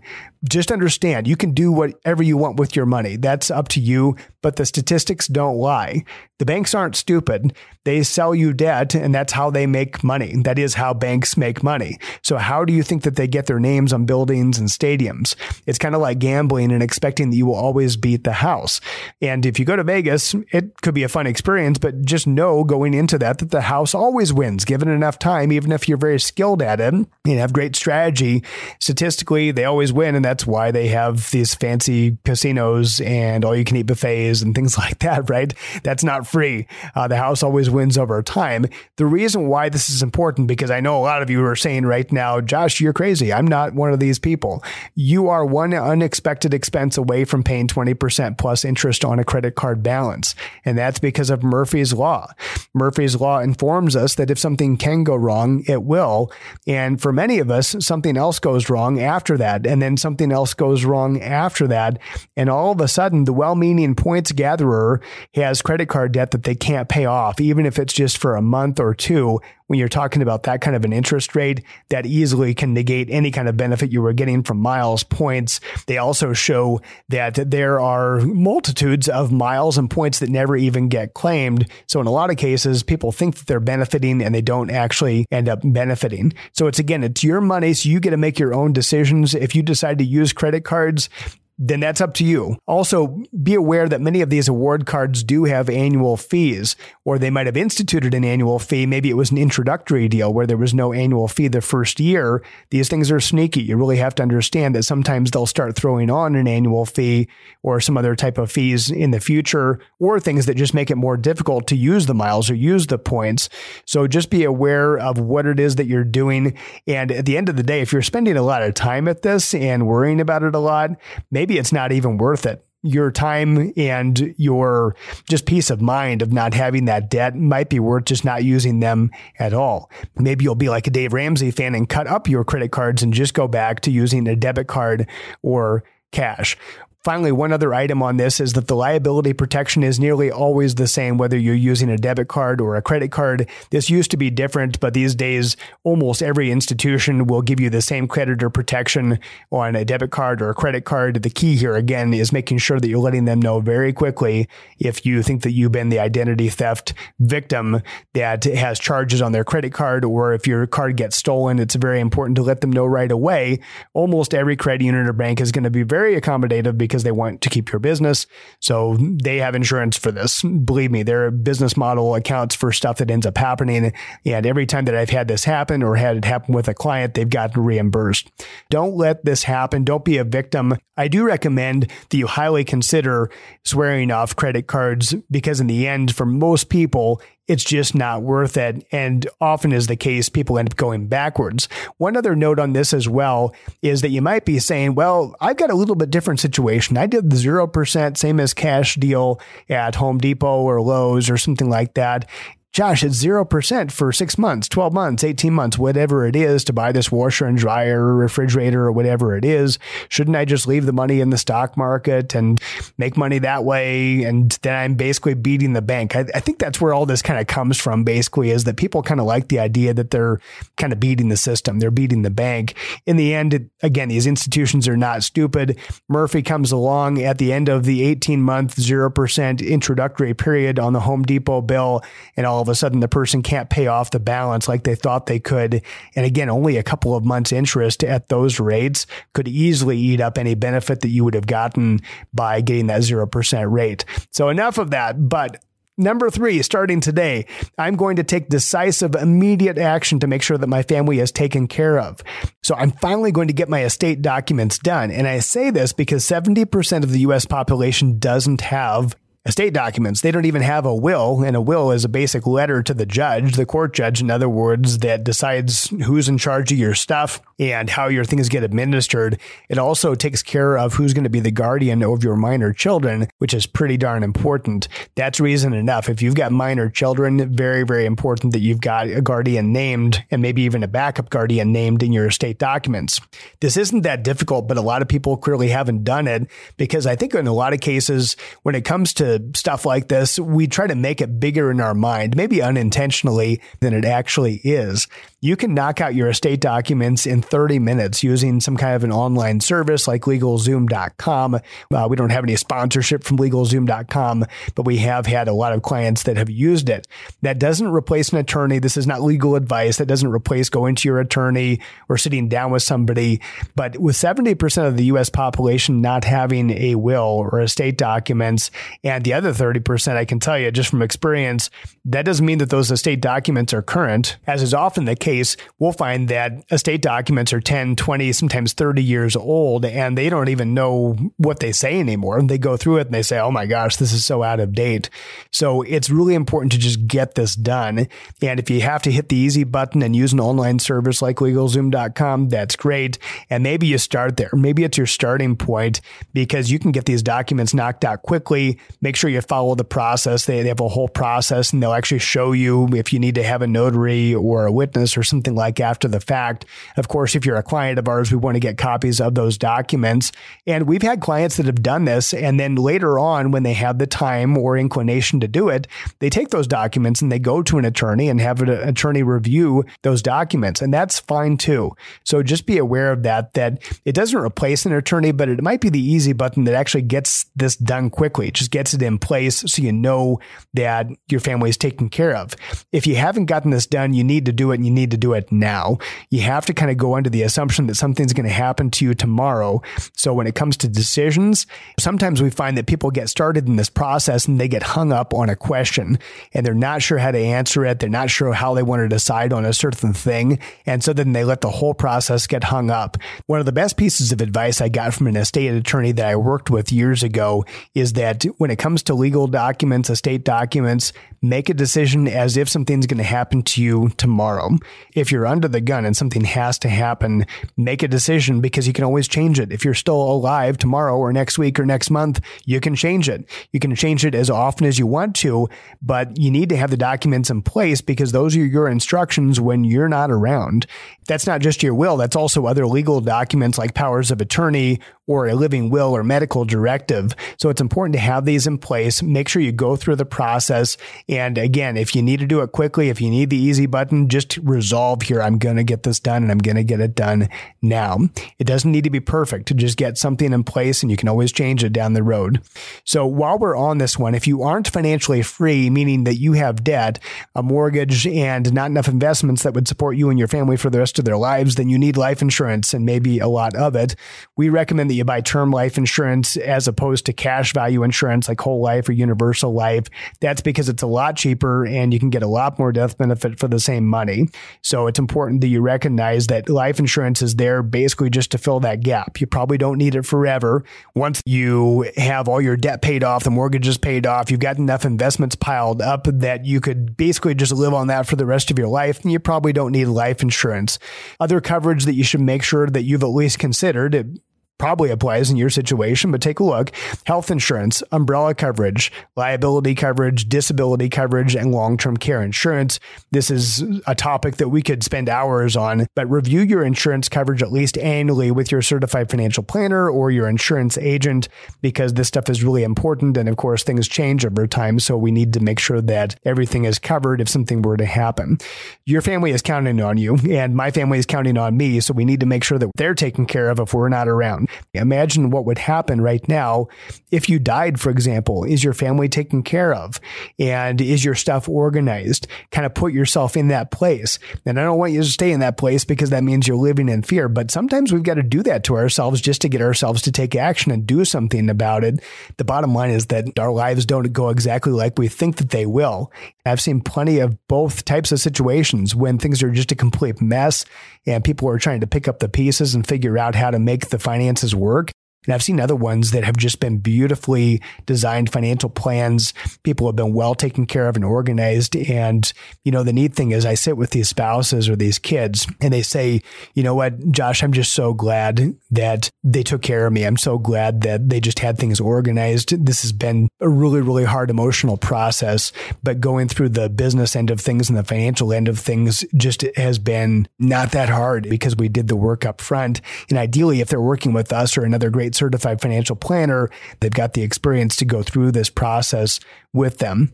just 0.49 0.71
understand 0.71 1.27
you 1.27 1.35
can 1.35 1.51
do 1.51 1.71
whatever 1.71 2.23
you 2.23 2.37
want 2.37 2.59
with 2.59 2.75
your 2.75 2.85
money. 2.85 3.15
That's 3.15 3.49
up 3.49 3.67
to 3.69 3.79
you, 3.79 4.15
but 4.41 4.55
the 4.55 4.65
statistics 4.65 5.27
don't 5.27 5.57
lie. 5.57 6.03
The 6.37 6.45
banks 6.45 6.75
aren't 6.75 6.97
stupid. 6.97 7.55
They 7.85 8.03
sell 8.03 8.35
you 8.35 8.51
debt, 8.51 8.93
and 8.93 9.15
that's 9.15 9.31
how 9.31 9.49
they 9.49 9.67
make 9.67 10.03
money. 10.03 10.35
That 10.43 10.59
is 10.59 10.73
how 10.73 10.93
banks 10.93 11.37
make 11.37 11.63
money. 11.63 11.97
So, 12.23 12.37
how 12.37 12.65
do 12.65 12.73
you 12.73 12.83
think 12.83 13.03
that 13.03 13.15
they 13.15 13.27
get 13.27 13.45
their 13.45 13.59
names 13.59 13.93
on 13.93 14.05
buildings 14.05 14.57
and 14.57 14.67
stadiums? 14.67 15.35
It's 15.65 15.77
kind 15.77 15.95
of 15.95 16.01
like 16.01 16.19
gambling 16.19 16.73
and 16.73 16.83
expecting 16.83 17.29
that 17.29 17.37
you 17.37 17.45
will 17.45 17.55
always 17.55 17.95
beat 17.95 18.25
the 18.25 18.33
house. 18.33 18.81
And 19.21 19.45
if 19.45 19.59
you 19.59 19.65
go 19.65 19.77
to 19.77 19.83
Vegas, 19.83 20.33
it 20.51 20.81
could 20.81 20.93
be 20.93 21.03
a 21.03 21.09
fun 21.09 21.25
experience, 21.25 21.77
but 21.77 22.03
just 22.03 22.27
know 22.27 22.65
going 22.65 22.93
into 22.93 23.17
that 23.19 23.37
that 23.37 23.51
the 23.51 23.61
house 23.61 23.95
always 23.95 24.33
wins 24.33 24.65
given 24.65 24.89
enough 24.89 25.17
time, 25.17 25.53
even 25.53 25.71
if 25.71 25.87
you're 25.87 25.97
very 25.97 26.19
skilled 26.19 26.61
at 26.61 26.81
it 26.81 26.93
and 26.93 27.07
have 27.25 27.53
great 27.53 27.75
strategy. 27.75 28.43
Statistically, 28.81 29.51
they 29.51 29.63
always 29.63 29.93
win, 29.93 30.15
and 30.15 30.25
that's 30.25 30.34
that's 30.35 30.45
why 30.45 30.69
they 30.69 30.89
have 30.89 31.31
these 31.31 31.55
fancy 31.55 32.17
casinos 32.25 32.99
and 32.99 33.45
all 33.45 33.55
you 33.55 33.63
can 33.63 33.77
eat 33.77 33.85
buffets 33.85 34.41
and 34.41 34.53
things 34.53 34.77
like 34.85 34.99
that, 34.99 35.29
right? 35.29 35.53
That's 35.81 36.03
not 36.03 36.27
free. 36.27 36.67
Uh, 36.93 37.07
the 37.07 37.15
house 37.15 37.41
always 37.41 37.69
wins 37.69 37.97
over 37.97 38.21
time. 38.21 38.65
The 38.97 39.05
reason 39.05 39.47
why 39.47 39.69
this 39.69 39.89
is 39.89 40.03
important, 40.03 40.49
because 40.49 40.69
I 40.69 40.81
know 40.81 40.97
a 40.97 40.99
lot 40.99 41.21
of 41.21 41.29
you 41.29 41.41
are 41.45 41.55
saying 41.55 41.85
right 41.85 42.11
now, 42.11 42.41
Josh, 42.41 42.81
you're 42.81 42.91
crazy. 42.91 43.31
I'm 43.31 43.47
not 43.47 43.75
one 43.75 43.93
of 43.93 44.01
these 44.01 44.19
people. 44.19 44.61
You 44.93 45.29
are 45.29 45.45
one 45.45 45.73
unexpected 45.73 46.53
expense 46.53 46.97
away 46.97 47.23
from 47.23 47.41
paying 47.41 47.69
20% 47.69 48.37
plus 48.37 48.65
interest 48.65 49.05
on 49.05 49.19
a 49.19 49.23
credit 49.23 49.55
card 49.55 49.81
balance. 49.81 50.35
And 50.65 50.77
that's 50.77 50.99
because 50.99 51.29
of 51.29 51.43
Murphy's 51.43 51.93
Law. 51.93 52.29
Murphy's 52.73 53.15
Law 53.15 53.39
informs 53.39 53.95
us 53.95 54.15
that 54.15 54.29
if 54.29 54.37
something 54.37 54.75
can 54.75 55.05
go 55.05 55.15
wrong, 55.15 55.63
it 55.65 55.83
will. 55.83 56.29
And 56.67 57.01
for 57.01 57.13
many 57.13 57.39
of 57.39 57.49
us, 57.49 57.77
something 57.79 58.17
else 58.17 58.39
goes 58.39 58.69
wrong 58.69 58.99
after 58.99 59.37
that. 59.37 59.65
And 59.65 59.81
then 59.81 59.95
something 59.95 60.24
else 60.31 60.53
goes 60.53 60.85
wrong 60.85 61.21
after 61.21 61.67
that. 61.67 61.99
And 62.35 62.49
all 62.49 62.71
of 62.71 62.81
a 62.81 62.87
sudden, 62.87 63.25
the 63.25 63.33
well 63.33 63.55
meaning 63.55 63.95
points 63.95 64.31
gatherer 64.31 65.01
has 65.33 65.61
credit 65.61 65.87
card 65.87 66.11
debt 66.11 66.31
that 66.31 66.43
they 66.43 66.55
can't 66.55 66.89
pay 66.89 67.05
off, 67.05 67.39
even 67.39 67.65
if 67.65 67.79
it's 67.79 67.93
just 67.93 68.17
for 68.17 68.35
a 68.35 68.41
month 68.41 68.79
or 68.79 68.93
two 68.93 69.39
when 69.67 69.79
you're 69.79 69.87
talking 69.87 70.21
about 70.21 70.43
that 70.43 70.61
kind 70.61 70.75
of 70.75 70.85
an 70.85 70.93
interest 70.93 71.35
rate 71.35 71.63
that 71.89 72.05
easily 72.05 72.53
can 72.53 72.73
negate 72.73 73.09
any 73.09 73.31
kind 73.31 73.47
of 73.47 73.57
benefit 73.57 73.91
you 73.91 74.01
were 74.01 74.13
getting 74.13 74.43
from 74.43 74.59
miles 74.59 75.03
points. 75.03 75.59
They 75.87 75.97
also 75.97 76.33
show 76.33 76.81
that 77.09 77.51
there 77.51 77.79
are 77.79 78.19
multitudes 78.21 79.09
of 79.09 79.31
miles 79.31 79.77
and 79.77 79.89
points 79.89 80.19
that 80.19 80.29
never 80.29 80.55
even 80.55 80.89
get 80.89 81.13
claimed. 81.13 81.67
So 81.87 81.99
in 81.99 82.07
a 82.07 82.11
lot 82.11 82.29
of 82.29 82.37
cases, 82.37 82.83
people 82.83 83.11
think 83.11 83.35
that 83.35 83.47
they're 83.47 83.59
benefiting 83.59 84.21
and 84.21 84.33
they 84.35 84.41
don't 84.41 84.69
actually 84.69 85.25
end 85.31 85.49
up 85.49 85.59
benefiting. 85.63 86.33
So 86.53 86.67
it's 86.67 86.79
again, 86.79 87.03
it's 87.03 87.23
your 87.23 87.41
money. 87.41 87.73
So 87.73 87.89
you 87.89 87.99
get 87.99 88.11
to 88.11 88.17
make 88.17 88.39
your 88.39 88.53
own 88.53 88.73
decisions. 88.73 89.33
If 89.33 89.55
you 89.55 89.63
decide 89.63 89.97
to 89.97 90.05
use 90.05 90.33
credit 90.33 90.63
cards, 90.63 91.09
then 91.57 91.79
that's 91.79 92.01
up 92.01 92.13
to 92.15 92.25
you. 92.25 92.57
Also, 92.67 93.23
be 93.41 93.53
aware 93.53 93.87
that 93.87 94.01
many 94.01 94.21
of 94.21 94.29
these 94.29 94.47
award 94.47 94.85
cards 94.85 95.23
do 95.23 95.45
have 95.45 95.69
annual 95.69 96.17
fees, 96.17 96.75
or 97.05 97.17
they 97.17 97.29
might 97.29 97.45
have 97.45 97.55
instituted 97.55 98.13
an 98.13 98.25
annual 98.25 98.59
fee. 98.59 98.85
Maybe 98.85 99.09
it 99.09 99.15
was 99.15 99.31
an 99.31 99.37
introductory 99.37 100.07
deal 100.09 100.33
where 100.33 100.45
there 100.45 100.57
was 100.57 100.73
no 100.73 100.91
annual 100.91 101.27
fee 101.27 101.47
the 101.47 101.61
first 101.61 101.99
year. 101.99 102.43
These 102.71 102.89
things 102.89 103.09
are 103.09 103.19
sneaky. 103.19 103.61
You 103.61 103.77
really 103.77 103.97
have 103.97 104.15
to 104.15 104.23
understand 104.23 104.75
that 104.75 104.83
sometimes 104.83 105.31
they'll 105.31 105.45
start 105.45 105.75
throwing 105.75 106.09
on 106.09 106.35
an 106.35 106.47
annual 106.47 106.85
fee 106.85 107.29
or 107.63 107.79
some 107.79 107.97
other 107.97 108.15
type 108.15 108.37
of 108.37 108.51
fees 108.51 108.91
in 108.91 109.11
the 109.11 109.19
future, 109.19 109.79
or 109.99 110.19
things 110.19 110.45
that 110.47 110.55
just 110.55 110.73
make 110.73 110.91
it 110.91 110.95
more 110.95 111.15
difficult 111.15 111.67
to 111.67 111.75
use 111.75 112.05
the 112.05 112.13
miles 112.13 112.49
or 112.49 112.55
use 112.55 112.87
the 112.87 112.97
points. 112.97 113.47
So 113.85 114.07
just 114.07 114.29
be 114.29 114.43
aware 114.43 114.97
of 114.97 115.19
what 115.19 115.45
it 115.45 115.59
is 115.59 115.75
that 115.75 115.87
you're 115.87 116.03
doing. 116.03 116.57
And 116.85 117.11
at 117.11 117.25
the 117.25 117.37
end 117.37 117.47
of 117.47 117.55
the 117.55 117.63
day, 117.63 117.81
if 117.81 117.93
you're 117.93 118.01
spending 118.01 118.35
a 118.35 118.41
lot 118.41 118.61
of 118.61 118.73
time 118.73 119.07
at 119.07 119.21
this 119.21 119.53
and 119.53 119.87
worrying 119.87 120.19
about 120.19 120.43
it 120.43 120.53
a 120.53 120.59
lot, 120.59 120.91
maybe 121.31 121.44
it's 121.53 121.71
not 121.71 121.91
even 121.91 122.17
worth 122.17 122.45
it 122.45 122.65
your 122.85 123.09
time 123.09 123.73
and 123.75 124.35
your 124.37 124.95
just 125.27 125.47
peace 125.47 125.71
of 125.71 125.81
mind 125.81 126.21
of 126.21 126.31
not 126.31 126.53
having 126.53 126.85
that 126.85 127.09
debt 127.09 127.35
might 127.35 127.67
be 127.67 127.79
worth 127.79 128.05
just 128.05 128.23
not 128.23 128.43
using 128.43 128.79
them 128.79 129.09
at 129.39 129.55
all. 129.55 129.89
Maybe 130.15 130.43
you'll 130.43 130.53
be 130.53 130.69
like 130.69 130.85
a 130.85 130.91
Dave 130.91 131.11
Ramsey 131.11 131.49
fan 131.49 131.73
and 131.73 131.89
cut 131.89 132.05
up 132.05 132.29
your 132.29 132.43
credit 132.43 132.71
cards 132.71 133.01
and 133.01 133.11
just 133.11 133.33
go 133.33 133.47
back 133.47 133.79
to 133.81 133.91
using 133.91 134.27
a 134.27 134.35
debit 134.35 134.67
card 134.67 135.09
or 135.41 135.83
cash. 136.11 136.57
Finally, 137.05 137.31
one 137.31 137.53
other 137.53 137.71
item 137.71 138.01
on 138.01 138.17
this 138.17 138.39
is 138.39 138.53
that 138.53 138.65
the 138.65 138.75
liability 138.75 139.31
protection 139.31 139.83
is 139.83 139.99
nearly 139.99 140.31
always 140.31 140.73
the 140.73 140.87
same 140.87 141.19
whether 141.19 141.37
you're 141.37 141.53
using 141.53 141.87
a 141.87 141.97
debit 141.97 142.27
card 142.27 142.59
or 142.59 142.75
a 142.75 142.81
credit 142.81 143.11
card. 143.11 143.47
This 143.69 143.91
used 143.91 144.09
to 144.09 144.17
be 144.17 144.31
different, 144.31 144.79
but 144.79 144.95
these 144.95 145.13
days 145.13 145.55
almost 145.83 146.23
every 146.23 146.49
institution 146.49 147.27
will 147.27 147.43
give 147.43 147.59
you 147.59 147.69
the 147.69 147.83
same 147.83 148.07
creditor 148.07 148.49
protection 148.49 149.19
on 149.51 149.75
a 149.75 149.85
debit 149.85 150.09
card 150.09 150.41
or 150.41 150.49
a 150.49 150.55
credit 150.55 150.83
card. 150.83 151.21
The 151.21 151.29
key 151.29 151.55
here 151.55 151.75
again 151.75 152.11
is 152.11 152.33
making 152.33 152.57
sure 152.57 152.79
that 152.79 152.87
you're 152.87 152.97
letting 152.97 153.25
them 153.25 153.39
know 153.39 153.59
very 153.59 153.93
quickly 153.93 154.49
if 154.79 155.05
you 155.05 155.21
think 155.21 155.43
that 155.43 155.51
you've 155.51 155.71
been 155.71 155.89
the 155.89 155.99
identity 155.99 156.49
theft 156.49 156.95
victim 157.19 157.83
that 158.13 158.45
has 158.45 158.79
charges 158.79 159.21
on 159.21 159.31
their 159.31 159.43
credit 159.43 159.73
card 159.73 160.03
or 160.03 160.33
if 160.33 160.47
your 160.47 160.65
card 160.65 160.97
gets 160.97 161.17
stolen. 161.17 161.59
It's 161.59 161.75
very 161.75 161.99
important 161.99 162.35
to 162.37 162.41
let 162.41 162.61
them 162.61 162.71
know 162.71 162.87
right 162.87 163.11
away. 163.11 163.59
Almost 163.93 164.33
every 164.33 164.55
credit 164.55 164.83
union 164.83 165.05
or 165.05 165.13
bank 165.13 165.39
is 165.39 165.51
going 165.51 165.65
to 165.65 165.69
be 165.69 165.83
very 165.83 166.19
accommodative 166.19 166.79
because 166.79 166.94
because 166.95 167.03
they 167.03 167.11
want 167.11 167.41
to 167.41 167.49
keep 167.49 167.73
your 167.73 167.79
business. 167.79 168.25
So 168.61 168.95
they 169.21 169.39
have 169.39 169.53
insurance 169.53 169.97
for 169.97 170.13
this. 170.13 170.41
Believe 170.41 170.91
me, 170.91 171.03
their 171.03 171.29
business 171.29 171.75
model 171.75 172.15
accounts 172.15 172.55
for 172.55 172.71
stuff 172.71 172.99
that 172.99 173.11
ends 173.11 173.25
up 173.25 173.37
happening. 173.37 173.91
And 174.25 174.45
every 174.45 174.65
time 174.65 174.85
that 174.85 174.95
I've 174.95 175.09
had 175.09 175.27
this 175.27 175.43
happen 175.43 175.83
or 175.83 175.97
had 175.97 176.15
it 176.15 176.23
happen 176.23 176.55
with 176.55 176.69
a 176.69 176.73
client, 176.73 177.15
they've 177.15 177.29
gotten 177.29 177.61
reimbursed. 177.61 178.31
Don't 178.69 178.95
let 178.95 179.25
this 179.25 179.43
happen. 179.43 179.83
Don't 179.83 180.05
be 180.05 180.17
a 180.17 180.23
victim. 180.23 180.75
I 180.97 181.07
do 181.07 181.23
recommend 181.25 181.91
that 182.09 182.17
you 182.17 182.27
highly 182.27 182.63
consider 182.63 183.29
swearing 183.63 184.11
off 184.11 184.35
credit 184.35 184.67
cards 184.67 185.13
because 185.29 185.59
in 185.59 185.67
the 185.67 185.87
end, 185.87 186.15
for 186.15 186.25
most 186.25 186.69
people, 186.69 187.21
it's 187.47 187.63
just 187.63 187.93
not 187.93 188.23
worth 188.23 188.57
it. 188.57 188.85
And 188.91 189.27
often 189.39 189.71
is 189.71 189.87
the 189.87 189.95
case, 189.95 190.29
people 190.29 190.57
end 190.57 190.69
up 190.69 190.75
going 190.75 191.07
backwards. 191.07 191.67
One 191.97 192.17
other 192.17 192.35
note 192.35 192.59
on 192.59 192.73
this 192.73 192.93
as 192.93 193.07
well 193.07 193.53
is 193.81 194.01
that 194.01 194.09
you 194.09 194.21
might 194.21 194.45
be 194.45 194.57
saying, 194.59 194.95
well, 194.95 195.35
I've 195.39 195.57
got 195.57 195.69
a 195.69 195.75
little 195.75 195.95
bit 195.95 196.09
different 196.09 196.39
situation. 196.39 196.97
I 196.97 197.05
did 197.07 197.29
the 197.29 197.35
0% 197.35 198.17
same 198.17 198.39
as 198.39 198.53
cash 198.53 198.95
deal 198.95 199.39
at 199.69 199.95
Home 199.95 200.17
Depot 200.17 200.61
or 200.61 200.81
Lowe's 200.81 201.29
or 201.29 201.37
something 201.37 201.69
like 201.69 201.93
that. 201.93 202.27
Josh, 202.75 203.05
it's 203.05 203.23
0% 203.23 203.89
for 203.89 204.11
six 204.11 204.37
months, 204.37 204.67
12 204.67 204.91
months, 204.91 205.23
18 205.23 205.53
months, 205.53 205.77
whatever 205.77 206.27
it 206.27 206.35
is 206.35 206.65
to 206.65 206.73
buy 206.73 206.91
this 206.91 207.09
washer 207.09 207.45
and 207.45 207.57
dryer 207.57 208.03
or 208.03 208.17
refrigerator 208.17 208.83
or 208.83 208.91
whatever 208.91 209.37
it 209.37 209.45
is. 209.45 209.79
Shouldn't 210.09 210.35
I 210.35 210.43
just 210.43 210.67
leave 210.67 210.85
the 210.85 210.91
money 210.91 211.21
in 211.21 211.29
the 211.29 211.37
stock 211.37 211.77
market 211.77 212.35
and 212.35 212.59
make 212.97 213.15
money 213.15 213.39
that 213.39 213.63
way? 213.63 214.23
And 214.23 214.51
then 214.61 214.75
I'm 214.75 214.95
basically 214.95 215.35
beating 215.35 215.71
the 215.71 215.81
bank. 215.81 216.17
I, 216.17 216.25
I 216.35 216.41
think 216.41 216.59
that's 216.59 216.81
where 216.81 216.93
all 216.93 217.05
this 217.05 217.21
kind 217.21 217.39
of 217.39 217.47
comes 217.47 217.79
from, 217.79 218.03
basically, 218.03 218.49
is 218.49 218.65
that 218.65 218.75
people 218.75 219.01
kind 219.01 219.21
of 219.21 219.25
like 219.25 219.47
the 219.47 219.59
idea 219.59 219.93
that 219.93 220.11
they're 220.11 220.41
kind 220.75 220.91
of 220.91 220.99
beating 220.99 221.29
the 221.29 221.37
system. 221.37 221.79
They're 221.79 221.91
beating 221.91 222.23
the 222.23 222.29
bank. 222.29 222.75
In 223.05 223.15
the 223.15 223.33
end, 223.33 223.53
it, 223.53 223.69
again, 223.83 224.09
these 224.09 224.27
institutions 224.27 224.85
are 224.89 224.97
not 224.97 225.23
stupid. 225.23 225.79
Murphy 226.09 226.41
comes 226.41 226.73
along 226.73 227.21
at 227.21 227.37
the 227.37 227.53
end 227.53 227.69
of 227.69 227.85
the 227.85 228.03
18 228.03 228.41
month, 228.41 228.75
0% 228.75 229.65
introductory 229.65 230.33
period 230.33 230.77
on 230.77 230.91
the 230.91 230.99
Home 230.99 231.23
Depot 231.23 231.61
bill 231.61 232.03
and 232.35 232.45
all 232.45 232.64
of 232.65 232.69
a 232.69 232.75
sudden 232.75 232.99
the 232.99 233.07
person 233.07 233.43
can't 233.43 233.69
pay 233.69 233.85
off 233.85 234.09
the 234.09 234.19
balance 234.19 234.67
like 234.67 234.83
they 234.83 234.95
thought 234.95 235.27
they 235.27 235.39
could. 235.39 235.83
And 236.15 236.25
again, 236.25 236.49
only 236.49 236.77
a 236.77 236.83
couple 236.83 237.15
of 237.15 237.23
months 237.23 237.51
interest 237.51 238.03
at 238.03 238.27
those 238.27 238.59
rates 238.59 239.05
could 239.33 239.47
easily 239.47 239.99
eat 239.99 240.19
up 240.19 240.39
any 240.39 240.55
benefit 240.55 241.01
that 241.01 241.09
you 241.09 241.23
would 241.23 241.35
have 241.35 241.45
gotten 241.45 242.01
by 242.33 242.61
getting 242.61 242.87
that 242.87 243.01
0% 243.01 243.71
rate. 243.71 244.05
So 244.31 244.49
enough 244.49 244.79
of 244.79 244.89
that. 244.89 245.29
But 245.29 245.63
Number 245.97 246.29
three, 246.29 246.61
starting 246.61 246.99
today, 246.99 247.45
I'm 247.77 247.95
going 247.95 248.17
to 248.17 248.23
take 248.23 248.49
decisive, 248.49 249.15
immediate 249.15 249.77
action 249.77 250.19
to 250.19 250.27
make 250.27 250.41
sure 250.41 250.57
that 250.57 250.67
my 250.67 250.83
family 250.83 251.19
is 251.19 251.31
taken 251.31 251.69
care 251.69 251.97
of. 251.97 252.21
So 252.63 252.75
I'm 252.75 252.91
finally 252.91 253.31
going 253.31 253.47
to 253.47 253.53
get 253.53 253.69
my 253.69 253.85
estate 253.85 254.21
documents 254.21 254.77
done. 254.77 255.09
And 255.09 255.25
I 255.25 255.39
say 255.39 255.69
this 255.69 255.93
because 255.93 256.25
70% 256.25 257.03
of 257.03 257.11
the 257.13 257.19
US 257.19 257.45
population 257.45 258.19
doesn't 258.19 258.59
have 258.59 259.15
estate 259.45 259.73
documents. 259.73 260.21
They 260.21 260.31
don't 260.31 260.45
even 260.45 260.63
have 260.63 260.85
a 260.85 260.95
will, 260.95 261.43
and 261.43 261.55
a 261.55 261.61
will 261.61 261.91
is 261.91 262.03
a 262.03 262.09
basic 262.09 262.47
letter 262.47 262.81
to 262.81 262.93
the 262.93 263.05
judge, 263.05 263.55
the 263.55 263.65
court 263.65 263.93
judge, 263.93 264.21
in 264.21 264.31
other 264.31 264.49
words, 264.49 264.99
that 264.99 265.23
decides 265.23 265.89
who's 266.05 266.27
in 266.27 266.37
charge 266.37 266.71
of 266.71 266.79
your 266.79 266.95
stuff 266.95 267.41
and 267.59 267.89
how 267.89 268.07
your 268.07 268.25
things 268.25 268.49
get 268.49 268.63
administered. 268.63 269.39
It 269.69 269.77
also 269.77 270.15
takes 270.15 270.41
care 270.41 270.77
of 270.77 270.95
who's 270.95 271.13
going 271.13 271.25
to 271.25 271.29
be 271.29 271.39
the 271.39 271.51
guardian 271.51 272.03
of 272.03 272.23
your 272.23 272.35
minor 272.35 272.73
children, 272.73 273.27
which 273.37 273.53
is 273.53 273.67
pretty 273.67 273.97
darn 273.97 274.23
important. 274.23 274.87
That's 275.15 275.39
reason 275.39 275.73
enough. 275.73 276.09
If 276.09 276.21
you've 276.21 276.35
got 276.35 276.51
minor 276.51 276.89
children, 276.89 277.55
very, 277.55 277.83
very 277.83 278.05
important 278.05 278.53
that 278.53 278.61
you've 278.61 278.81
got 278.81 279.07
a 279.07 279.21
guardian 279.21 279.71
named 279.71 280.25
and 280.31 280.41
maybe 280.41 280.63
even 280.63 280.83
a 280.83 280.87
backup 280.87 281.29
guardian 281.29 281.71
named 281.71 282.01
in 282.01 282.11
your 282.11 282.27
estate 282.27 282.57
documents. 282.57 283.21
This 283.61 283.77
isn't 283.77 284.01
that 284.01 284.23
difficult, 284.23 284.67
but 284.67 284.77
a 284.77 284.81
lot 284.81 285.01
of 285.01 285.07
people 285.07 285.37
clearly 285.37 285.69
haven't 285.69 286.03
done 286.03 286.27
it 286.27 286.49
because 286.77 287.05
I 287.05 287.15
think 287.15 287.35
in 287.35 287.47
a 287.47 287.53
lot 287.53 287.73
of 287.73 287.79
cases, 287.79 288.35
when 288.63 288.75
it 288.75 288.85
comes 288.85 289.13
to 289.15 289.34
stuff 289.55 289.85
like 289.85 290.07
this, 290.07 290.39
we 290.39 290.67
try 290.67 290.87
to 290.87 290.95
make 290.95 291.21
it 291.21 291.39
bigger 291.39 291.71
in 291.71 291.79
our 291.79 291.93
mind, 291.93 292.35
maybe 292.35 292.61
unintentionally 292.61 293.61
than 293.79 293.93
it 293.93 294.05
actually 294.05 294.61
is. 294.63 295.07
You 295.45 295.55
can 295.55 295.75
knock 295.75 296.01
out 296.01 296.15
your 296.15 296.29
estate 296.29 296.59
documents 296.59 297.27
in 297.27 297.43
30 297.43 297.77
minutes 297.77 298.23
using 298.23 298.59
some 298.59 298.75
kind 298.75 298.95
of 298.95 299.03
an 299.03 299.11
online 299.11 299.59
service 299.59 300.07
like 300.07 300.23
LegalZoom.com. 300.23 301.59
Uh, 301.93 302.07
we 302.09 302.15
don't 302.15 302.31
have 302.31 302.43
any 302.43 302.55
sponsorship 302.55 303.23
from 303.23 303.37
LegalZoom.com, 303.37 304.45
but 304.73 304.87
we 304.87 304.97
have 304.97 305.27
had 305.27 305.47
a 305.47 305.53
lot 305.53 305.71
of 305.71 305.83
clients 305.83 306.23
that 306.23 306.37
have 306.37 306.49
used 306.49 306.89
it. 306.89 307.07
That 307.43 307.59
doesn't 307.59 307.89
replace 307.89 308.29
an 308.29 308.39
attorney. 308.39 308.79
This 308.79 308.97
is 308.97 309.05
not 309.05 309.21
legal 309.21 309.53
advice. 309.53 309.97
That 309.97 310.07
doesn't 310.07 310.31
replace 310.31 310.69
going 310.69 310.95
to 310.95 311.07
your 311.07 311.19
attorney 311.19 311.79
or 312.09 312.17
sitting 312.17 312.49
down 312.49 312.71
with 312.71 312.81
somebody. 312.81 313.39
But 313.75 313.99
with 313.99 314.15
70% 314.15 314.87
of 314.87 314.97
the 314.97 315.05
US 315.05 315.29
population 315.29 316.01
not 316.01 316.23
having 316.23 316.71
a 316.71 316.95
will 316.95 317.47
or 317.51 317.61
estate 317.61 317.99
documents 317.99 318.71
and 319.03 319.23
the 319.23 319.33
other 319.33 319.51
30%, 319.51 320.15
I 320.15 320.25
can 320.25 320.39
tell 320.39 320.57
you 320.57 320.71
just 320.71 320.89
from 320.89 321.03
experience, 321.03 321.69
that 322.05 322.25
doesn't 322.25 322.47
mean 322.47 322.57
that 322.57 322.71
those 322.71 322.89
estate 322.89 323.21
documents 323.21 323.75
are 323.75 323.83
current. 323.83 324.37
As 324.47 324.63
is 324.63 324.73
often 324.73 325.05
the 325.05 325.15
case, 325.15 325.34
we'll 325.79 325.91
find 325.91 326.27
that 326.29 326.53
estate 326.69 327.01
documents 327.01 327.51
are 327.51 327.59
10, 327.59 327.95
20, 327.95 328.31
sometimes 328.31 328.73
30 328.73 329.03
years 329.03 329.35
old, 329.35 329.85
and 329.85 330.17
they 330.17 330.29
don't 330.29 330.49
even 330.49 330.73
know 330.73 331.15
what 331.37 331.59
they 331.59 331.71
say 331.71 331.99
anymore. 331.99 332.41
They 332.43 332.59
go 332.59 332.77
through 332.77 332.97
it 332.97 333.07
and 333.07 333.13
they 333.13 333.23
say, 333.23 333.39
oh 333.39 333.51
my 333.51 333.65
gosh, 333.65 333.95
this 333.95 334.13
is 334.13 334.25
so 334.25 334.43
out 334.43 334.59
of 334.59 334.73
date. 334.73 335.09
So 335.51 335.81
it's 335.81 336.11
really 336.11 336.35
important 336.35 336.71
to 336.73 336.77
just 336.77 337.07
get 337.07 337.33
this 337.33 337.55
done. 337.55 338.07
And 338.41 338.59
if 338.59 338.69
you 338.69 338.81
have 338.81 339.01
to 339.03 339.11
hit 339.11 339.29
the 339.29 339.35
easy 339.35 339.63
button 339.63 340.03
and 340.03 340.15
use 340.15 340.33
an 340.33 340.39
online 340.39 340.77
service 340.77 341.21
like 341.21 341.37
LegalZoom.com, 341.37 342.49
that's 342.49 342.75
great. 342.75 343.17
And 343.49 343.63
maybe 343.63 343.87
you 343.87 343.97
start 343.97 344.37
there. 344.37 344.51
Maybe 344.53 344.83
it's 344.83 344.97
your 344.97 345.07
starting 345.07 345.55
point 345.55 346.01
because 346.33 346.69
you 346.69 346.77
can 346.77 346.91
get 346.91 347.05
these 347.05 347.23
documents 347.23 347.73
knocked 347.73 348.05
out 348.05 348.21
quickly. 348.21 348.79
Make 349.01 349.15
make 349.15 349.19
sure 349.19 349.29
you 349.29 349.39
follow 349.39 349.75
the 349.75 349.85
process. 349.85 350.45
They, 350.45 350.61
they 350.61 350.67
have 350.67 350.81
a 350.81 350.89
whole 350.89 351.07
process 351.07 351.71
and 351.71 351.81
they'll 351.81 351.93
actually 351.93 352.19
show 352.19 352.51
you 352.51 352.89
if 352.93 353.13
you 353.13 353.19
need 353.19 353.35
to 353.35 353.43
have 353.43 353.61
a 353.61 353.67
notary 353.67 354.35
or 354.35 354.65
a 354.65 354.71
witness 354.71 355.14
or 355.17 355.23
something 355.23 355.55
like 355.55 355.79
after 355.79 356.07
the 356.07 356.19
fact. 356.19 356.65
Of 356.97 357.07
course, 357.07 357.35
if 357.35 357.45
you're 357.45 357.55
a 357.55 357.63
client 357.63 357.99
of 357.99 358.07
ours, 358.07 358.31
we 358.31 358.37
want 358.37 358.55
to 358.55 358.59
get 358.59 358.77
copies 358.77 359.19
of 359.19 359.35
those 359.35 359.57
documents. 359.57 360.31
And 360.67 360.87
we've 360.87 361.01
had 361.01 361.21
clients 361.21 361.57
that 361.57 361.65
have 361.65 361.81
done 361.81 362.05
this. 362.05 362.33
And 362.33 362.59
then 362.59 362.75
later 362.75 363.19
on, 363.19 363.51
when 363.51 363.63
they 363.63 363.73
have 363.73 363.99
the 363.99 364.07
time 364.07 364.57
or 364.57 364.77
inclination 364.77 365.39
to 365.39 365.47
do 365.47 365.69
it, 365.69 365.87
they 366.19 366.29
take 366.29 366.49
those 366.49 366.67
documents 366.67 367.21
and 367.21 367.31
they 367.31 367.39
go 367.39 367.61
to 367.63 367.77
an 367.77 367.85
attorney 367.85 368.29
and 368.29 368.39
have 368.41 368.61
an 368.61 368.69
attorney 368.69 369.23
review 369.23 369.85
those 370.01 370.21
documents. 370.21 370.81
And 370.81 370.93
that's 370.93 371.19
fine 371.19 371.57
too. 371.57 371.95
So 372.23 372.43
just 372.43 372.65
be 372.65 372.77
aware 372.77 373.11
of 373.11 373.23
that, 373.23 373.53
that 373.53 373.81
it 374.05 374.13
doesn't 374.13 374.39
replace 374.39 374.85
an 374.85 374.93
attorney, 374.93 375.31
but 375.31 375.49
it 375.49 375.61
might 375.61 375.81
be 375.81 375.89
the 375.89 375.99
easy 375.99 376.33
button 376.33 376.65
that 376.65 376.75
actually 376.75 377.03
gets 377.03 377.45
this 377.55 377.75
done 377.75 378.09
quickly. 378.09 378.47
It 378.47 378.53
just 378.55 378.71
gets 378.71 378.93
it 378.93 379.01
in 379.01 379.19
place 379.19 379.63
so 379.65 379.81
you 379.81 379.91
know 379.91 380.39
that 380.73 381.07
your 381.29 381.39
family 381.39 381.69
is 381.69 381.77
taken 381.77 382.09
care 382.09 382.35
of. 382.35 382.55
If 382.91 383.07
you 383.07 383.15
haven't 383.15 383.45
gotten 383.45 383.71
this 383.71 383.85
done, 383.85 384.13
you 384.13 384.23
need 384.23 384.45
to 384.45 384.51
do 384.51 384.71
it 384.71 384.75
and 384.75 384.85
you 384.85 384.91
need 384.91 385.04
need 385.05 385.11
to 385.11 385.17
do 385.17 385.33
it 385.33 385.51
now. 385.51 385.99
You 386.29 386.41
have 386.41 386.65
to 386.65 386.73
kind 386.73 386.89
of 386.89 386.97
go 386.97 387.15
under 387.15 387.29
the 387.29 387.43
assumption 387.43 387.87
that 387.87 387.95
something's 387.95 388.33
going 388.33 388.47
to 388.47 388.53
happen 388.53 388.89
to 388.91 389.05
you 389.05 389.13
tomorrow. 389.13 389.81
So 390.17 390.33
when 390.33 390.47
it 390.47 390.55
comes 390.55 390.77
to 390.77 390.87
decisions, 390.87 391.67
sometimes 391.99 392.41
we 392.41 392.49
find 392.49 392.77
that 392.77 392.87
people 392.87 393.11
get 393.11 393.29
started 393.29 393.67
in 393.67 393.75
this 393.75 393.89
process 393.89 394.47
and 394.47 394.59
they 394.59 394.67
get 394.67 394.81
hung 394.81 395.11
up 395.11 395.33
on 395.33 395.49
a 395.49 395.55
question 395.55 396.17
and 396.53 396.65
they're 396.65 396.73
not 396.73 397.01
sure 397.01 397.19
how 397.19 397.31
to 397.31 397.37
answer 397.37 397.85
it. 397.85 397.99
They're 397.99 398.09
not 398.09 398.29
sure 398.29 398.53
how 398.53 398.73
they 398.73 398.83
want 398.83 399.01
to 399.01 399.07
decide 399.07 399.53
on 399.53 399.65
a 399.65 399.73
certain 399.73 400.13
thing. 400.13 400.59
And 400.85 401.03
so 401.03 401.13
then 401.13 401.33
they 401.33 401.43
let 401.43 401.61
the 401.61 401.69
whole 401.69 401.93
process 401.93 402.47
get 402.47 402.63
hung 402.63 402.89
up. 402.89 403.17
One 403.45 403.59
of 403.59 403.65
the 403.65 403.71
best 403.71 403.97
pieces 403.97 404.31
of 404.31 404.41
advice 404.41 404.81
I 404.81 404.89
got 404.89 405.13
from 405.13 405.27
an 405.27 405.35
estate 405.35 405.73
attorney 405.73 406.13
that 406.13 406.25
I 406.25 406.35
worked 406.35 406.69
with 406.69 406.91
years 406.91 407.21
ago 407.21 407.65
is 407.93 408.13
that 408.13 408.43
when 408.57 408.71
it 408.71 408.79
comes 408.79 409.03
to 409.03 409.13
legal 409.13 409.47
documents, 409.47 410.09
estate 410.09 410.43
documents, 410.43 411.13
make 411.41 411.69
a 411.69 411.73
decision 411.73 412.27
as 412.27 412.57
if 412.57 412.67
something's 412.67 413.05
going 413.05 413.17
to 413.17 413.23
happen 413.23 413.61
to 413.61 413.81
you 413.81 414.09
tomorrow. 414.17 414.69
If 415.13 415.31
you're 415.31 415.45
under 415.45 415.67
the 415.67 415.81
gun 415.81 416.05
and 416.05 416.15
something 416.15 416.43
has 416.43 416.77
to 416.79 416.89
happen, 416.89 417.45
make 417.77 418.03
a 418.03 418.07
decision 418.07 418.61
because 418.61 418.87
you 418.87 418.93
can 418.93 419.03
always 419.03 419.27
change 419.27 419.59
it. 419.59 419.71
If 419.71 419.85
you're 419.85 419.93
still 419.93 420.21
alive 420.21 420.77
tomorrow 420.77 421.17
or 421.17 421.31
next 421.31 421.57
week 421.57 421.79
or 421.79 421.85
next 421.85 422.09
month, 422.09 422.41
you 422.65 422.79
can 422.79 422.95
change 422.95 423.29
it. 423.29 423.49
You 423.71 423.79
can 423.79 423.95
change 423.95 424.25
it 424.25 424.35
as 424.35 424.49
often 424.49 424.85
as 424.85 424.99
you 424.99 425.07
want 425.07 425.35
to, 425.37 425.69
but 426.01 426.37
you 426.37 426.51
need 426.51 426.69
to 426.69 426.77
have 426.77 426.91
the 426.91 426.97
documents 426.97 427.49
in 427.49 427.61
place 427.61 428.01
because 428.01 428.31
those 428.31 428.55
are 428.55 428.65
your 428.65 428.87
instructions 428.87 429.59
when 429.59 429.83
you're 429.83 430.09
not 430.09 430.31
around. 430.31 430.85
That's 431.27 431.47
not 431.47 431.61
just 431.61 431.83
your 431.83 431.95
will, 431.95 432.17
that's 432.17 432.35
also 432.35 432.65
other 432.65 432.85
legal 432.85 433.21
documents 433.21 433.77
like 433.77 433.93
powers 433.93 434.31
of 434.31 434.41
attorney 434.41 434.99
or 435.27 435.47
a 435.47 435.55
living 435.55 435.89
will 435.89 436.15
or 436.15 436.23
medical 436.23 436.65
directive. 436.65 437.35
So 437.57 437.69
it's 437.69 437.81
important 437.81 438.13
to 438.13 438.19
have 438.19 438.45
these 438.45 438.67
in 438.67 438.77
place. 438.77 439.23
Make 439.23 439.49
sure 439.49 439.61
you 439.61 439.71
go 439.71 439.95
through 439.95 440.17
the 440.17 440.25
process. 440.25 440.97
And 441.27 441.57
again, 441.57 441.97
if 441.97 442.15
you 442.15 442.21
need 442.21 442.39
to 442.39 442.45
do 442.45 442.61
it 442.61 442.71
quickly, 442.71 443.09
if 443.09 443.19
you 443.19 443.29
need 443.29 443.49
the 443.49 443.57
easy 443.57 443.85
button, 443.85 444.29
just 444.29 444.57
resolve 444.57 445.23
here. 445.23 445.41
I'm 445.41 445.57
going 445.57 445.77
to 445.77 445.83
get 445.83 446.03
this 446.03 446.19
done 446.19 446.43
and 446.43 446.51
I'm 446.51 446.59
going 446.59 446.75
to 446.75 446.83
get 446.83 446.99
it 446.99 447.15
done 447.15 447.49
now. 447.81 448.19
It 448.59 448.65
doesn't 448.67 448.91
need 448.91 449.03
to 449.05 449.09
be 449.09 449.19
perfect 449.19 449.67
to 449.67 449.73
just 449.73 449.97
get 449.97 450.17
something 450.17 450.53
in 450.53 450.63
place 450.63 451.01
and 451.01 451.09
you 451.09 451.17
can 451.17 451.29
always 451.29 451.51
change 451.51 451.83
it 451.83 451.93
down 451.93 452.13
the 452.13 452.23
road. 452.23 452.61
So 453.03 453.25
while 453.25 453.57
we're 453.57 453.75
on 453.75 453.97
this 453.97 454.19
one, 454.19 454.35
if 454.35 454.47
you 454.47 454.63
aren't 454.63 454.89
financially 454.89 455.41
free, 455.41 455.89
meaning 455.89 456.23
that 456.25 456.35
you 456.35 456.53
have 456.53 456.83
debt, 456.83 457.19
a 457.55 457.63
mortgage, 457.63 458.27
and 458.27 458.71
not 458.73 458.91
enough 458.91 459.07
investments 459.07 459.63
that 459.63 459.73
would 459.73 459.87
support 459.87 460.17
you 460.17 460.29
and 460.29 460.37
your 460.37 460.47
family 460.47 460.77
for 460.77 460.89
the 460.89 460.99
rest 460.99 461.17
of 461.17 461.25
their 461.25 461.37
lives, 461.37 461.75
then 461.75 461.89
you 461.89 461.97
need 461.97 462.17
life 462.17 462.41
insurance 462.41 462.93
and 462.93 463.05
maybe 463.05 463.39
a 463.39 463.47
lot 463.47 463.75
of 463.75 463.95
it. 463.95 464.15
We 464.55 464.69
recommend 464.69 465.09
that 465.09 465.14
you 465.15 465.25
buy 465.25 465.41
term 465.41 465.71
life 465.71 465.97
insurance 465.97 466.57
as 466.57 466.87
opposed 466.87 467.25
to 467.25 467.33
cash 467.33 467.73
value 467.73 468.03
insurance 468.03 468.47
like 468.47 468.61
whole 468.61 468.81
life 468.81 469.09
or 469.09 469.13
universal 469.13 469.73
life. 469.73 470.07
That's 470.39 470.61
because 470.61 470.89
it's 470.89 471.03
a 471.03 471.07
lot 471.07 471.35
cheaper 471.35 471.85
and 471.85 472.13
you 472.13 472.19
can 472.19 472.29
get 472.29 472.43
a 472.43 472.47
lot 472.47 472.77
more 472.77 472.91
death 472.91 473.17
benefit 473.17 473.59
for 473.59 473.67
the 473.67 473.79
same 473.79 474.05
money. 474.05 474.49
So 474.81 475.07
it's 475.07 475.19
important 475.19 475.61
that 475.61 475.67
you 475.67 475.81
recognize 475.81 476.47
that 476.47 476.69
life 476.69 476.99
insurance 476.99 477.41
is 477.41 477.55
there 477.55 477.81
basically 477.81 478.29
just 478.29 478.51
to 478.51 478.57
fill 478.57 478.79
that 478.81 479.01
gap. 479.01 479.39
You 479.39 479.47
probably 479.47 479.77
don't 479.77 479.97
need 479.97 480.15
it 480.15 480.25
forever. 480.25 480.83
Once 481.15 481.41
you 481.45 482.09
have 482.17 482.47
all 482.47 482.61
your 482.61 482.77
debt 482.77 483.01
paid 483.01 483.23
off, 483.23 483.43
the 483.43 483.51
mortgage 483.51 483.87
is 483.87 483.97
paid 483.97 484.25
off, 484.25 484.51
you've 484.51 484.59
got 484.59 484.77
enough 484.77 485.05
investments 485.05 485.55
piled 485.55 486.01
up 486.01 486.27
that 486.31 486.65
you 486.65 486.81
could 486.81 487.17
basically 487.17 487.55
just 487.55 487.71
live 487.71 487.93
on 487.93 488.07
that 488.07 488.27
for 488.27 488.35
the 488.35 488.45
rest 488.45 488.71
of 488.71 488.77
your 488.77 488.87
life, 488.87 489.21
and 489.21 489.31
you 489.31 489.39
probably 489.39 489.73
don't 489.73 489.91
need 489.91 490.05
life 490.05 490.41
insurance. 490.41 490.99
Other 491.39 491.61
coverage 491.61 492.05
that 492.05 492.15
you 492.15 492.23
should 492.23 492.41
make 492.41 492.63
sure 492.63 492.87
that 492.87 493.03
you've 493.03 493.23
at 493.23 493.27
least 493.27 493.59
considered 493.59 494.39
probably 494.77 495.09
applies 495.09 495.49
in 495.49 495.57
your 495.57 495.69
situation, 495.69 496.31
but 496.31 496.41
take 496.41 496.59
a 496.59 496.63
look. 496.63 496.91
Health 497.25 497.49
insurance, 497.49 498.03
umbrella 498.11 498.53
coverage, 498.53 499.11
liability 499.35 499.95
coverage, 499.95 500.47
disability 500.49 501.09
coverage, 501.09 501.55
and 501.55 501.71
long 501.71 501.97
term 501.97 502.17
care 502.17 502.41
insurance. 502.41 502.99
This 503.31 503.49
is 503.49 503.83
a 504.05 504.15
topic 504.15 504.57
that 504.57 504.69
we 504.69 504.81
could 504.81 505.03
spend 505.03 505.29
hours 505.29 505.75
on, 505.75 506.07
but 506.15 506.29
review 506.29 506.61
your 506.61 506.83
insurance 506.83 507.29
coverage 507.29 507.63
at 507.63 507.71
least 507.71 507.97
annually 507.97 508.51
with 508.51 508.71
your 508.71 508.81
certified 508.81 509.29
financial 509.29 509.63
planner 509.63 510.09
or 510.09 510.31
your 510.31 510.47
insurance 510.47 510.97
agent 510.97 511.47
because 511.81 512.13
this 512.13 512.27
stuff 512.27 512.49
is 512.49 512.63
really 512.63 512.83
important. 512.83 513.37
And 513.37 513.47
of 513.49 513.57
course, 513.57 513.83
things 513.83 514.07
change 514.07 514.45
over 514.45 514.67
time. 514.67 514.99
So 514.99 515.17
we 515.17 515.31
need 515.31 515.53
to 515.53 515.59
make 515.59 515.79
sure 515.79 516.01
that 516.01 516.37
everything 516.45 516.85
is 516.85 516.99
covered 516.99 517.41
if 517.41 517.49
something 517.49 517.81
were 517.81 517.97
to 517.97 518.05
happen. 518.05 518.57
Your 519.05 519.21
family 519.21 519.51
is 519.51 519.61
counting 519.61 520.01
on 520.01 520.17
you, 520.17 520.37
and 520.49 520.75
my 520.75 520.91
family 520.91 521.17
is 521.17 521.25
counting 521.25 521.57
on 521.57 521.77
me. 521.77 521.99
So 521.99 522.13
we 522.13 522.25
need 522.25 522.39
to 522.41 522.45
make 522.45 522.63
sure 522.63 522.77
that 522.77 522.91
they're 522.95 523.13
taken 523.13 523.45
care 523.45 523.69
of 523.69 523.79
if 523.79 523.93
we're 523.93 524.09
not 524.09 524.27
around. 524.27 524.64
Imagine 524.93 525.49
what 525.49 525.65
would 525.65 525.77
happen 525.77 526.21
right 526.21 526.45
now 526.47 526.87
if 527.31 527.49
you 527.49 527.59
died, 527.59 527.99
for 527.99 528.09
example. 528.09 528.63
Is 528.63 528.83
your 528.83 528.93
family 528.93 529.29
taken 529.29 529.63
care 529.63 529.93
of? 529.93 530.19
And 530.59 530.99
is 531.01 531.23
your 531.23 531.35
stuff 531.35 531.67
organized? 531.67 532.47
Kind 532.71 532.85
of 532.85 532.93
put 532.93 533.13
yourself 533.13 533.57
in 533.57 533.69
that 533.69 533.91
place. 533.91 534.39
And 534.65 534.79
I 534.79 534.83
don't 534.83 534.97
want 534.97 535.13
you 535.13 535.21
to 535.21 535.27
stay 535.27 535.51
in 535.51 535.59
that 535.59 535.77
place 535.77 536.05
because 536.05 536.29
that 536.29 536.43
means 536.43 536.67
you're 536.67 536.77
living 536.77 537.09
in 537.09 537.23
fear. 537.23 537.49
But 537.49 537.71
sometimes 537.71 538.11
we've 538.11 538.23
got 538.23 538.35
to 538.35 538.43
do 538.43 538.63
that 538.63 538.83
to 538.85 538.95
ourselves 538.95 539.41
just 539.41 539.61
to 539.61 539.69
get 539.69 539.81
ourselves 539.81 540.21
to 540.23 540.31
take 540.31 540.55
action 540.55 540.91
and 540.91 541.05
do 541.05 541.25
something 541.25 541.69
about 541.69 542.03
it. 542.03 542.21
The 542.57 542.65
bottom 542.65 542.93
line 542.93 543.11
is 543.11 543.27
that 543.27 543.59
our 543.59 543.71
lives 543.71 544.05
don't 544.05 544.31
go 544.33 544.49
exactly 544.49 544.91
like 544.91 545.17
we 545.17 545.27
think 545.27 545.57
that 545.57 545.69
they 545.69 545.85
will. 545.85 546.31
I've 546.65 546.81
seen 546.81 547.01
plenty 547.01 547.39
of 547.39 547.57
both 547.67 548.05
types 548.05 548.31
of 548.31 548.39
situations 548.39 549.15
when 549.15 549.37
things 549.37 549.61
are 549.61 549.71
just 549.71 549.91
a 549.91 549.95
complete 549.95 550.41
mess 550.41 550.85
and 551.27 551.43
people 551.43 551.69
are 551.69 551.77
trying 551.79 552.01
to 552.01 552.07
pick 552.07 552.27
up 552.27 552.39
the 552.39 552.49
pieces 552.49 552.95
and 552.95 553.05
figure 553.05 553.37
out 553.37 553.55
how 553.55 553.71
to 553.71 553.79
make 553.79 554.09
the 554.09 554.19
finances 554.55 554.75
work. 554.75 555.11
And 555.45 555.53
I've 555.53 555.63
seen 555.63 555.79
other 555.79 555.95
ones 555.95 556.31
that 556.31 556.43
have 556.43 556.57
just 556.57 556.79
been 556.79 556.97
beautifully 556.97 557.81
designed 558.05 558.51
financial 558.51 558.89
plans. 558.89 559.53
People 559.83 560.07
have 560.07 560.15
been 560.15 560.33
well 560.33 560.55
taken 560.55 560.85
care 560.85 561.07
of 561.07 561.15
and 561.15 561.25
organized. 561.25 561.95
And, 561.95 562.51
you 562.83 562.91
know, 562.91 563.03
the 563.03 563.13
neat 563.13 563.33
thing 563.33 563.51
is 563.51 563.65
I 563.65 563.75
sit 563.75 563.97
with 563.97 564.11
these 564.11 564.29
spouses 564.29 564.89
or 564.89 564.95
these 564.95 565.19
kids 565.19 565.67
and 565.81 565.93
they 565.93 566.01
say, 566.01 566.41
you 566.73 566.83
know 566.83 566.95
what, 566.95 567.31
Josh, 567.31 567.63
I'm 567.63 567.73
just 567.73 567.93
so 567.93 568.13
glad 568.13 568.75
that 568.91 569.29
they 569.43 569.63
took 569.63 569.81
care 569.81 570.07
of 570.07 570.13
me. 570.13 570.23
I'm 570.23 570.37
so 570.37 570.57
glad 570.57 571.01
that 571.01 571.29
they 571.29 571.39
just 571.39 571.59
had 571.59 571.77
things 571.77 571.99
organized. 571.99 572.85
This 572.85 573.01
has 573.01 573.11
been 573.11 573.49
a 573.59 573.69
really, 573.69 574.01
really 574.01 574.23
hard 574.23 574.49
emotional 574.49 574.97
process, 574.97 575.71
but 576.03 576.19
going 576.19 576.47
through 576.47 576.69
the 576.69 576.89
business 576.89 577.35
end 577.35 577.49
of 577.49 577.61
things 577.61 577.89
and 577.89 577.97
the 577.97 578.03
financial 578.03 578.53
end 578.53 578.67
of 578.67 578.79
things 578.79 579.23
just 579.35 579.63
has 579.75 579.99
been 579.99 580.47
not 580.59 580.91
that 580.91 581.09
hard 581.09 581.49
because 581.49 581.75
we 581.75 581.89
did 581.89 582.07
the 582.07 582.15
work 582.15 582.45
up 582.45 582.61
front. 582.61 583.01
And 583.29 583.37
ideally, 583.37 583.81
if 583.81 583.89
they're 583.89 584.01
working 584.01 584.33
with 584.33 584.51
us 584.51 584.77
or 584.77 584.83
another 584.83 585.09
great 585.09 585.34
certified 585.35 585.81
financial 585.81 586.15
planner. 586.15 586.69
They've 586.99 587.11
got 587.11 587.33
the 587.33 587.43
experience 587.43 587.95
to 587.97 588.05
go 588.05 588.23
through 588.23 588.51
this 588.51 588.69
process 588.69 589.39
with 589.73 589.99
them. 589.99 590.33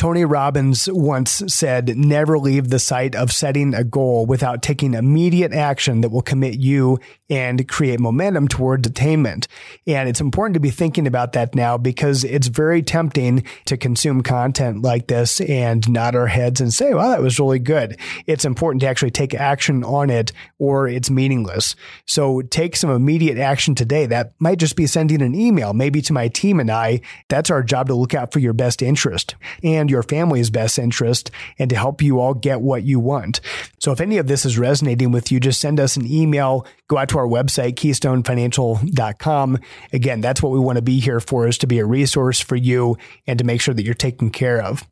Tony 0.00 0.24
Robbins 0.24 0.88
once 0.90 1.42
said, 1.48 1.94
never 1.94 2.38
leave 2.38 2.70
the 2.70 2.78
site 2.78 3.14
of 3.14 3.30
setting 3.30 3.74
a 3.74 3.84
goal 3.84 4.24
without 4.24 4.62
taking 4.62 4.94
immediate 4.94 5.52
action 5.52 6.00
that 6.00 6.08
will 6.08 6.22
commit 6.22 6.58
you 6.58 6.98
and 7.28 7.68
create 7.68 8.00
momentum 8.00 8.48
towards 8.48 8.88
attainment. 8.88 9.46
And 9.86 10.08
it's 10.08 10.22
important 10.22 10.54
to 10.54 10.60
be 10.60 10.70
thinking 10.70 11.06
about 11.06 11.34
that 11.34 11.54
now 11.54 11.76
because 11.76 12.24
it's 12.24 12.46
very 12.46 12.82
tempting 12.82 13.44
to 13.66 13.76
consume 13.76 14.22
content 14.22 14.80
like 14.80 15.06
this 15.06 15.38
and 15.42 15.86
nod 15.90 16.16
our 16.16 16.28
heads 16.28 16.62
and 16.62 16.72
say, 16.72 16.94
well, 16.94 17.10
that 17.10 17.20
was 17.20 17.38
really 17.38 17.58
good. 17.58 18.00
It's 18.26 18.46
important 18.46 18.80
to 18.80 18.88
actually 18.88 19.10
take 19.10 19.34
action 19.34 19.84
on 19.84 20.08
it 20.08 20.32
or 20.58 20.88
it's 20.88 21.10
meaningless. 21.10 21.76
So 22.06 22.40
take 22.40 22.74
some 22.74 22.90
immediate 22.90 23.36
action 23.36 23.74
today. 23.74 24.06
That 24.06 24.32
might 24.38 24.58
just 24.58 24.76
be 24.76 24.86
sending 24.86 25.20
an 25.20 25.34
email, 25.34 25.74
maybe 25.74 26.00
to 26.00 26.14
my 26.14 26.28
team 26.28 26.58
and 26.58 26.70
I. 26.70 27.02
That's 27.28 27.50
our 27.50 27.62
job 27.62 27.88
to 27.88 27.94
look 27.94 28.14
out 28.14 28.32
for 28.32 28.38
your 28.38 28.54
best 28.54 28.80
interest. 28.80 29.34
And 29.62 29.89
your 29.90 30.02
family's 30.02 30.48
best 30.48 30.78
interest 30.78 31.30
and 31.58 31.68
to 31.70 31.76
help 31.76 32.00
you 32.00 32.20
all 32.20 32.32
get 32.34 32.60
what 32.60 32.84
you 32.84 32.98
want. 32.98 33.40
So 33.78 33.92
if 33.92 34.00
any 34.00 34.18
of 34.18 34.26
this 34.26 34.44
is 34.44 34.58
resonating 34.58 35.10
with 35.10 35.30
you, 35.30 35.40
just 35.40 35.60
send 35.60 35.80
us 35.80 35.96
an 35.96 36.06
email, 36.06 36.66
go 36.88 36.96
out 36.96 37.08
to 37.10 37.18
our 37.18 37.26
website, 37.26 37.74
keystonefinancial.com. 37.74 39.58
Again, 39.92 40.20
that's 40.20 40.42
what 40.42 40.52
we 40.52 40.58
want 40.58 40.76
to 40.76 40.82
be 40.82 41.00
here 41.00 41.20
for 41.20 41.46
is 41.46 41.58
to 41.58 41.66
be 41.66 41.78
a 41.78 41.84
resource 41.86 42.40
for 42.40 42.56
you 42.56 42.96
and 43.26 43.38
to 43.38 43.44
make 43.44 43.60
sure 43.60 43.74
that 43.74 43.84
you're 43.84 43.94
taken 43.94 44.30
care 44.30 44.62
of. 44.62 44.86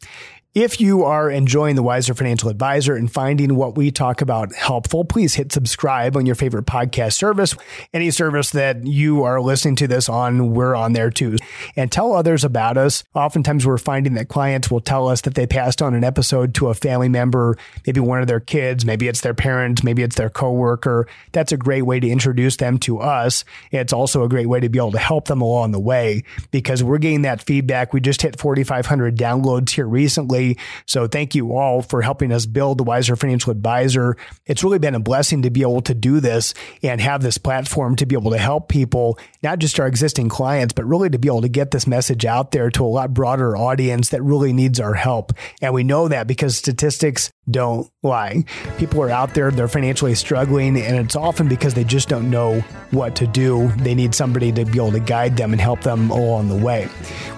If 0.55 0.81
you 0.81 1.05
are 1.05 1.31
enjoying 1.31 1.77
the 1.77 1.83
Wiser 1.83 2.15
Financial 2.15 2.49
Advisor 2.49 2.97
and 2.97 3.13
finding 3.13 3.55
what 3.55 3.77
we 3.77 3.91
talk 3.91 4.23
about 4.23 4.55
helpful, 4.55 5.05
please 5.05 5.35
hit 5.35 5.53
subscribe 5.53 6.17
on 6.17 6.25
your 6.25 6.35
favorite 6.35 6.65
podcast 6.65 7.13
service. 7.13 7.55
Any 7.93 8.11
service 8.11 8.49
that 8.53 8.87
you 8.87 9.25
are 9.25 9.43
listening 9.43 9.77
to 9.77 9.87
this 9.87 10.09
on, 10.09 10.55
we're 10.55 10.75
on 10.75 10.95
there 10.95 11.11
too. 11.11 11.37
And 11.77 11.93
tell 11.93 12.15
others 12.15 12.45
about 12.45 12.79
us. 12.79 13.05
Oftentimes 13.15 13.67
we're 13.67 13.77
finding 13.77 14.15
that 14.15 14.31
clients 14.31 14.71
will 14.71 14.81
tell 14.81 15.07
us 15.07 15.21
that 15.21 15.35
they 15.35 15.47
passed 15.47 15.83
on 15.83 15.93
an 15.93 16.03
episode 16.03 16.55
to 16.55 16.69
a 16.69 16.75
family 16.75 17.11
member, 17.11 17.59
maybe 17.87 18.01
one 18.01 18.23
of 18.23 18.27
their 18.27 18.41
kids, 18.41 18.87
maybe 18.87 19.07
it's 19.07 19.21
their 19.21 19.35
parents, 19.35 19.85
maybe 19.85 20.03
it's 20.03 20.17
their 20.17 20.31
coworker. 20.31 21.07
That's 21.33 21.53
a 21.53 21.59
great 21.59 21.83
way 21.83 22.01
to 22.01 22.09
introduce 22.09 22.57
them 22.57 22.79
to 22.79 23.01
us. 23.01 23.45
It's 23.71 23.93
also 23.93 24.25
a 24.25 24.29
great 24.31 24.47
way 24.47 24.61
to 24.61 24.71
be 24.71 24.79
able 24.79 24.93
to 24.93 24.99
help 24.99 25.27
them 25.27 25.43
along 25.43 25.73
the 25.73 25.79
way 25.79 26.25
because 26.53 26.83
we're 26.83 26.97
getting 26.97 27.23
that 27.23 27.43
feedback. 27.43 27.93
We 27.93 28.01
just 28.01 28.23
hit 28.23 28.41
4,500 28.41 29.15
downloads 29.15 29.71
here 29.73 29.87
recently 29.87 30.38
So 30.87 31.07
thank 31.07 31.35
you 31.35 31.57
all 31.57 31.83
for 31.83 32.03
helping 32.03 32.33
us 32.33 32.47
build 32.47 32.79
the 32.79 32.85
Wiser 32.85 33.17
Financial 33.17 33.51
Advisor. 33.51 34.17
It's 34.47 34.65
really 34.65 34.79
been 34.79 34.95
a 34.95 35.01
blessing 35.01 35.43
to 35.43 35.51
be 35.51 35.63
able 35.63 35.83
to 35.83 35.95
do 35.95 36.21
this 36.21 36.55
and 36.83 37.01
have 37.01 37.23
this 37.23 37.39
platform 37.39 37.97
to 37.97 38.07
be 38.07 38.15
able 38.15 38.31
to 38.33 38.39
help 38.39 38.69
people, 38.69 39.19
not 39.43 39.59
just 39.59 39.79
our 39.81 39.87
existing 39.87 40.29
clients, 40.29 40.73
but 40.73 40.85
really 40.85 41.11
to 41.11 41.19
be 41.19 41.29
able 41.29 41.43
to 41.43 41.49
get 41.49 41.71
this 41.71 41.87
message 41.87 42.25
out 42.25 42.53
there 42.53 42.71
to 42.71 42.85
a 42.85 42.87
lot 42.87 43.15
broader 43.15 43.57
audience 43.57 44.11
that 44.11 44.23
really 44.23 44.53
needs 44.53 44.81
our 44.81 44.95
help. 44.95 45.33
And 45.63 45.75
we 45.75 45.85
know 45.85 46.09
that 46.09 46.27
because 46.27 46.57
statistics 46.57 47.31
don't 47.51 47.91
lie. 48.03 48.45
People 48.77 49.03
are 49.03 49.11
out 49.11 49.33
there, 49.33 49.51
they're 49.51 49.69
financially 49.69 50.15
struggling, 50.15 50.77
and 50.77 50.99
it's 50.99 51.17
often 51.17 51.49
because 51.49 51.73
they 51.73 51.85
just 51.85 52.09
don't 52.09 52.31
know 52.31 52.61
what 52.91 53.17
to 53.17 53.27
do. 53.27 53.69
They 53.79 53.95
need 53.95 54.15
somebody 54.15 54.53
to 54.53 54.67
be 54.67 54.77
able 54.77 54.93
to 54.93 55.01
guide 55.01 55.37
them 55.37 55.53
and 55.53 55.61
help 55.61 55.81
them 55.81 56.11
along 56.11 56.49
the 56.49 56.57
way. 56.57 56.89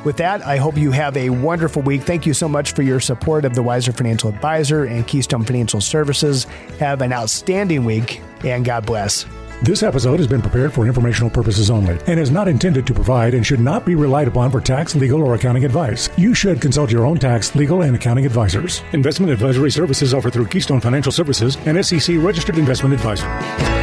With 0.05 0.17
that, 0.17 0.45
I 0.45 0.57
hope 0.57 0.77
you 0.77 0.91
have 0.91 1.17
a 1.17 1.31
wonderful 1.31 1.83
week. 1.83 2.03
Thank 2.03 2.27
you 2.27 2.35
so 2.35 2.49
much 2.49 2.73
for 2.73 2.83
your 2.83 2.90
support 2.99 3.45
of 3.45 3.55
the 3.55 3.63
Wiser 3.63 3.93
Financial 3.93 4.29
Advisor 4.29 4.85
and 4.85 5.07
Keystone 5.07 5.45
Financial 5.45 5.81
Services. 5.81 6.45
Have 6.81 7.03
an 7.03 7.13
outstanding 7.13 7.85
week, 7.85 8.23
and 8.43 8.65
God 8.65 8.87
bless. 8.87 9.27
This 9.63 9.83
episode 9.83 10.19
has 10.19 10.27
been 10.27 10.41
prepared 10.41 10.73
for 10.73 10.87
informational 10.87 11.29
purposes 11.29 11.71
only 11.71 11.99
and 12.07 12.19
is 12.19 12.31
not 12.31 12.49
intended 12.49 12.87
to 12.87 12.95
provide 12.95 13.35
and 13.35 13.47
should 13.47 13.61
not 13.61 13.85
be 13.85 13.95
relied 13.95 14.27
upon 14.27 14.51
for 14.51 14.59
tax, 14.59 14.97
legal, 14.97 15.23
or 15.23 15.35
accounting 15.35 15.67
advice. 15.67 16.09
You 16.17 16.35
should 16.35 16.63
consult 16.63 16.91
your 16.91 17.05
own 17.05 17.19
tax, 17.19 17.55
legal, 17.55 17.83
and 17.83 17.95
accounting 17.95 18.25
advisors. 18.25 18.83
Investment 18.95 19.31
advisory 19.31 19.71
services 19.71 20.15
offered 20.15 20.33
through 20.33 20.47
Keystone 20.47 20.81
Financial 20.81 21.13
Services 21.13 21.59
and 21.67 21.85
SEC 21.85 22.17
registered 22.19 22.57
investment 22.57 22.95
advisor. 22.95 23.80